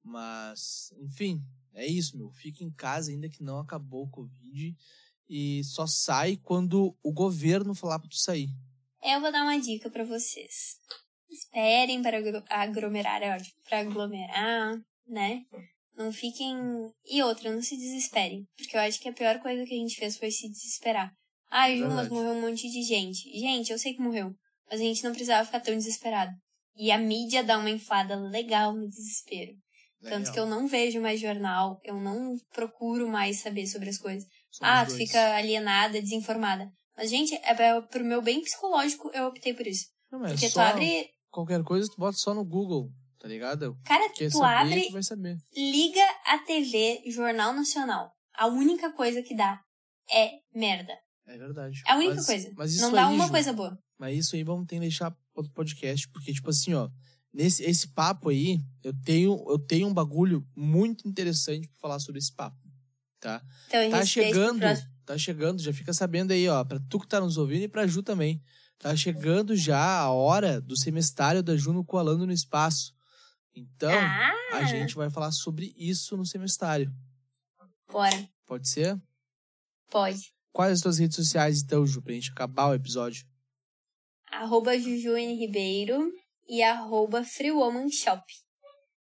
Mas, 0.03 0.91
enfim, 0.99 1.41
é 1.73 1.87
isso, 1.87 2.17
meu. 2.17 2.29
Fica 2.31 2.61
em 2.65 2.69
casa 2.71 3.11
ainda 3.11 3.29
que 3.29 3.41
não 3.41 3.59
acabou 3.59 4.03
o 4.03 4.09
Covid. 4.09 4.75
E 5.29 5.63
só 5.63 5.87
sai 5.87 6.35
quando 6.35 6.93
o 7.01 7.13
governo 7.13 7.73
falar 7.73 7.97
pra 7.99 8.09
tu 8.09 8.17
sair. 8.17 8.49
Eu 9.03 9.19
vou 9.21 9.31
dar 9.31 9.43
uma 9.43 9.59
dica 9.59 9.89
pra 9.89 10.03
vocês. 10.03 10.77
Esperem 11.29 12.01
para 12.01 12.17
aglo- 12.17 12.43
aglomerar, 12.49 13.21
é 13.21 13.35
ótimo. 13.35 13.53
Pra 13.67 13.79
aglomerar, 13.79 14.77
né? 15.07 15.41
Não 15.95 16.11
fiquem. 16.11 16.55
E 17.05 17.21
outra, 17.23 17.51
não 17.51 17.61
se 17.61 17.75
desesperem. 17.77 18.45
Porque 18.57 18.75
eu 18.75 18.81
acho 18.81 18.99
que 18.99 19.09
a 19.09 19.13
pior 19.13 19.39
coisa 19.39 19.65
que 19.65 19.73
a 19.73 19.77
gente 19.77 19.95
fez 19.95 20.17
foi 20.17 20.31
se 20.31 20.49
desesperar. 20.49 21.11
Ai, 21.51 21.77
Ju, 21.77 21.83
mas 21.85 22.07
Verdade. 22.07 22.09
morreu 22.13 22.31
um 22.33 22.41
monte 22.41 22.69
de 22.69 22.81
gente. 22.81 23.29
Gente, 23.39 23.71
eu 23.71 23.77
sei 23.77 23.93
que 23.93 24.01
morreu. 24.01 24.33
Mas 24.69 24.79
a 24.79 24.83
gente 24.83 25.03
não 25.03 25.11
precisava 25.11 25.45
ficar 25.45 25.59
tão 25.59 25.75
desesperado. 25.75 26.31
E 26.75 26.91
a 26.91 26.97
mídia 26.97 27.43
dá 27.43 27.57
uma 27.59 27.69
inflada 27.69 28.15
legal 28.15 28.73
no 28.73 28.89
desespero. 28.89 29.51
Tanto 30.01 30.33
que 30.33 30.39
eu 30.39 30.45
não 30.45 30.67
vejo 30.67 30.99
mais 30.99 31.19
jornal, 31.21 31.79
eu 31.83 31.95
não 31.95 32.35
procuro 32.53 33.07
mais 33.07 33.39
saber 33.39 33.65
sobre 33.67 33.89
as 33.89 33.97
coisas. 33.97 34.27
Somos 34.51 34.73
ah, 34.73 34.83
tu 34.85 34.89
dois. 34.89 34.97
fica 35.03 35.35
alienada, 35.35 36.01
desinformada. 36.01 36.69
Mas, 36.95 37.10
gente, 37.10 37.34
é 37.36 37.53
pra- 37.53 37.82
pro 37.82 38.03
meu 38.03 38.21
bem 38.21 38.41
psicológico, 38.41 39.10
eu 39.13 39.25
optei 39.27 39.53
por 39.53 39.65
isso. 39.65 39.86
Não, 40.12 40.19
mas 40.19 40.32
é 40.32 40.34
Porque 40.36 40.49
tu 40.51 40.60
abre. 40.60 41.10
qualquer 41.32 41.63
coisa 41.63 41.89
tu 41.89 41.97
bota 41.97 42.17
só 42.17 42.34
no 42.34 42.45
Google, 42.45 42.91
tá 43.19 43.27
ligado? 43.27 43.75
Cara, 43.84 44.08
Quer 44.13 44.29
tu 44.29 44.38
saber, 44.38 44.56
abre, 44.73 44.86
tu 44.88 44.91
vai 44.93 45.03
saber. 45.03 45.38
liga 45.56 46.03
a 46.25 46.38
TV, 46.39 47.01
Jornal 47.10 47.53
Nacional. 47.53 48.12
A 48.36 48.47
única 48.47 48.91
coisa 48.93 49.21
que 49.23 49.36
dá 49.36 49.60
é 50.12 50.32
merda. 50.53 50.93
É 51.25 51.38
verdade. 51.38 51.82
É 51.88 51.91
a 51.93 51.95
única 51.95 52.15
Mas- 52.15 52.25
coisa. 52.25 52.51
Mas 52.56 52.77
Não 52.77 52.91
dá 52.91 53.08
aí, 53.08 53.15
uma 53.15 53.25
Ju, 53.25 53.32
coisa 53.32 53.53
boa. 53.53 53.77
Mas 53.97 54.17
isso 54.17 54.36
aí 54.36 54.43
vamos 54.43 54.65
ter 54.67 54.75
que 54.75 54.82
deixar 54.82 55.15
outro 55.34 55.51
podcast, 55.53 56.08
porque, 56.10 56.34
tipo 56.34 56.49
assim, 56.49 56.73
ó, 56.73 56.89
nesse 57.34 57.63
esse 57.63 57.88
papo 57.93 58.29
aí, 58.29 58.60
eu 58.84 58.93
tenho, 59.03 59.43
eu 59.49 59.58
tenho 59.58 59.88
um 59.88 59.93
bagulho 59.93 60.45
muito 60.56 61.08
interessante 61.08 61.67
pra 61.69 61.77
falar 61.79 61.99
sobre 61.99 62.19
esse 62.19 62.34
papo, 62.36 62.58
tá? 63.19 63.41
Então, 63.67 63.89
Tá 63.91 64.06
chegando, 64.06 64.60
próximo. 64.60 64.89
Tá 65.05 65.17
chegando, 65.17 65.61
já 65.61 65.73
fica 65.73 65.93
sabendo 65.93 66.31
aí, 66.31 66.47
ó, 66.49 66.63
pra 66.63 66.79
tu 66.89 66.99
que 66.99 67.07
tá 67.07 67.19
nos 67.19 67.37
ouvindo 67.37 67.63
e 67.63 67.67
pra 67.67 67.85
Ju 67.87 68.01
também. 68.03 68.41
Tá 68.79 68.95
chegando 68.95 69.55
já 69.55 69.99
a 69.99 70.11
hora 70.11 70.59
do 70.59 70.75
semestário 70.77 71.41
da 71.43 71.55
Ju 71.55 71.71
no 71.73 71.85
Coalando 71.85 72.25
no 72.25 72.33
Espaço. 72.33 72.93
Então, 73.55 73.91
Ah, 73.91 74.33
a 74.53 74.63
gente 74.65 74.95
vai 74.95 75.09
falar 75.09 75.31
sobre 75.31 75.73
isso 75.77 76.17
no 76.17 76.25
semestário. 76.25 76.91
bora. 77.89 78.27
Pode 78.45 78.67
ser? 78.67 78.99
Pode. 79.89 80.33
Quais 80.51 80.73
as 80.73 80.81
tuas 80.81 80.97
redes 80.97 81.15
sociais, 81.15 81.61
então, 81.61 81.85
Ju, 81.85 82.01
pra 82.01 82.13
gente 82.13 82.31
acabar 82.31 82.67
o 82.69 82.73
episódio? 82.73 83.25
Arroba 84.31 84.77
Jujuene 84.77 85.35
Ribeiro 85.39 86.11
e 86.47 86.61
arroba 86.63 87.23
Free 87.23 87.51
Woman 87.51 87.89
Shop. 87.89 88.21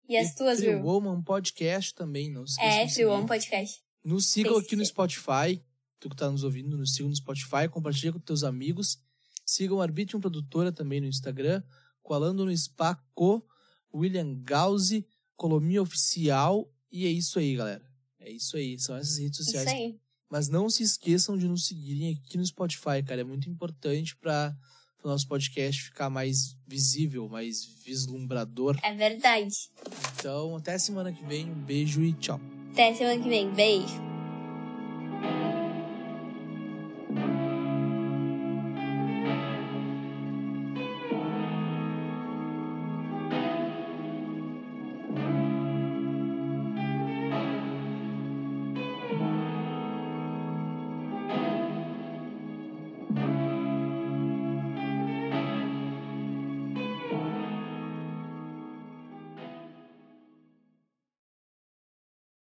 E 0.09 0.17
as 0.17 0.35
tuas, 0.35 0.59
Free 0.59 0.75
Will? 0.75 0.83
Woman 0.85 1.23
Podcast 1.23 1.95
também, 1.95 2.31
não 2.31 2.45
esqueça 2.45 2.67
É, 2.67 2.89
Free. 2.89 3.05
Woman 3.05 3.27
Podcast. 3.27 3.81
Nos 4.03 4.31
sigam 4.31 4.57
aqui 4.57 4.75
no. 4.75 4.85
Spotify. 4.85 5.63
Tu 6.01 6.09
que 6.09 6.17
tá 6.17 6.31
nos 6.31 6.43
ouvindo, 6.43 6.79
nos 6.79 6.95
sigam 6.95 7.11
no 7.11 7.15
Spotify, 7.15 7.69
compartilha 7.71 8.13
com 8.13 8.19
teus 8.19 8.43
amigos. 8.43 8.99
Sigam 9.45 9.81
a 9.81 9.85
Arbitrium 9.85 10.21
Produtora 10.21 10.73
também 10.73 11.01
no 11.01 11.07
Instagram. 11.07 11.63
Colando 12.03 12.45
no 12.47 12.57
Spaco, 12.57 13.47
William 13.95 14.35
Gauzi, 14.43 15.07
Colomia 15.37 15.83
Oficial. 15.83 16.73
E 16.91 17.07
é 17.07 17.11
isso 17.11 17.39
aí, 17.39 17.55
galera. 17.55 17.85
É 18.19 18.31
isso 18.31 18.57
aí. 18.57 18.79
São 18.79 18.97
essas 18.97 19.19
redes 19.19 19.37
sociais. 19.37 19.67
Isso 19.67 19.77
aí. 19.77 20.01
Mas 20.31 20.49
não 20.49 20.71
se 20.71 20.83
esqueçam 20.83 21.37
de 21.37 21.47
nos 21.47 21.67
seguirem 21.67 22.13
aqui 22.13 22.39
no 22.39 22.47
Spotify, 22.47 23.03
cara. 23.05 23.21
É 23.21 23.25
muito 23.25 23.51
importante 23.51 24.17
para 24.17 24.57
o 25.03 25.09
nosso 25.09 25.27
podcast 25.27 25.83
ficar 25.83 26.09
mais 26.09 26.57
visível, 26.67 27.29
mais 27.29 27.65
vislumbrador. 27.85 28.79
É 28.83 28.95
verdade. 28.95 29.71
Então, 30.17 30.57
até 30.57 30.79
semana 30.79 31.13
que 31.13 31.25
vem. 31.25 31.51
Um 31.51 31.63
beijo 31.63 32.03
e 32.03 32.13
tchau. 32.15 32.41
Até 32.73 32.95
semana 32.95 33.23
que 33.23 33.29
vem. 33.29 33.53
Beijo. 33.53 34.10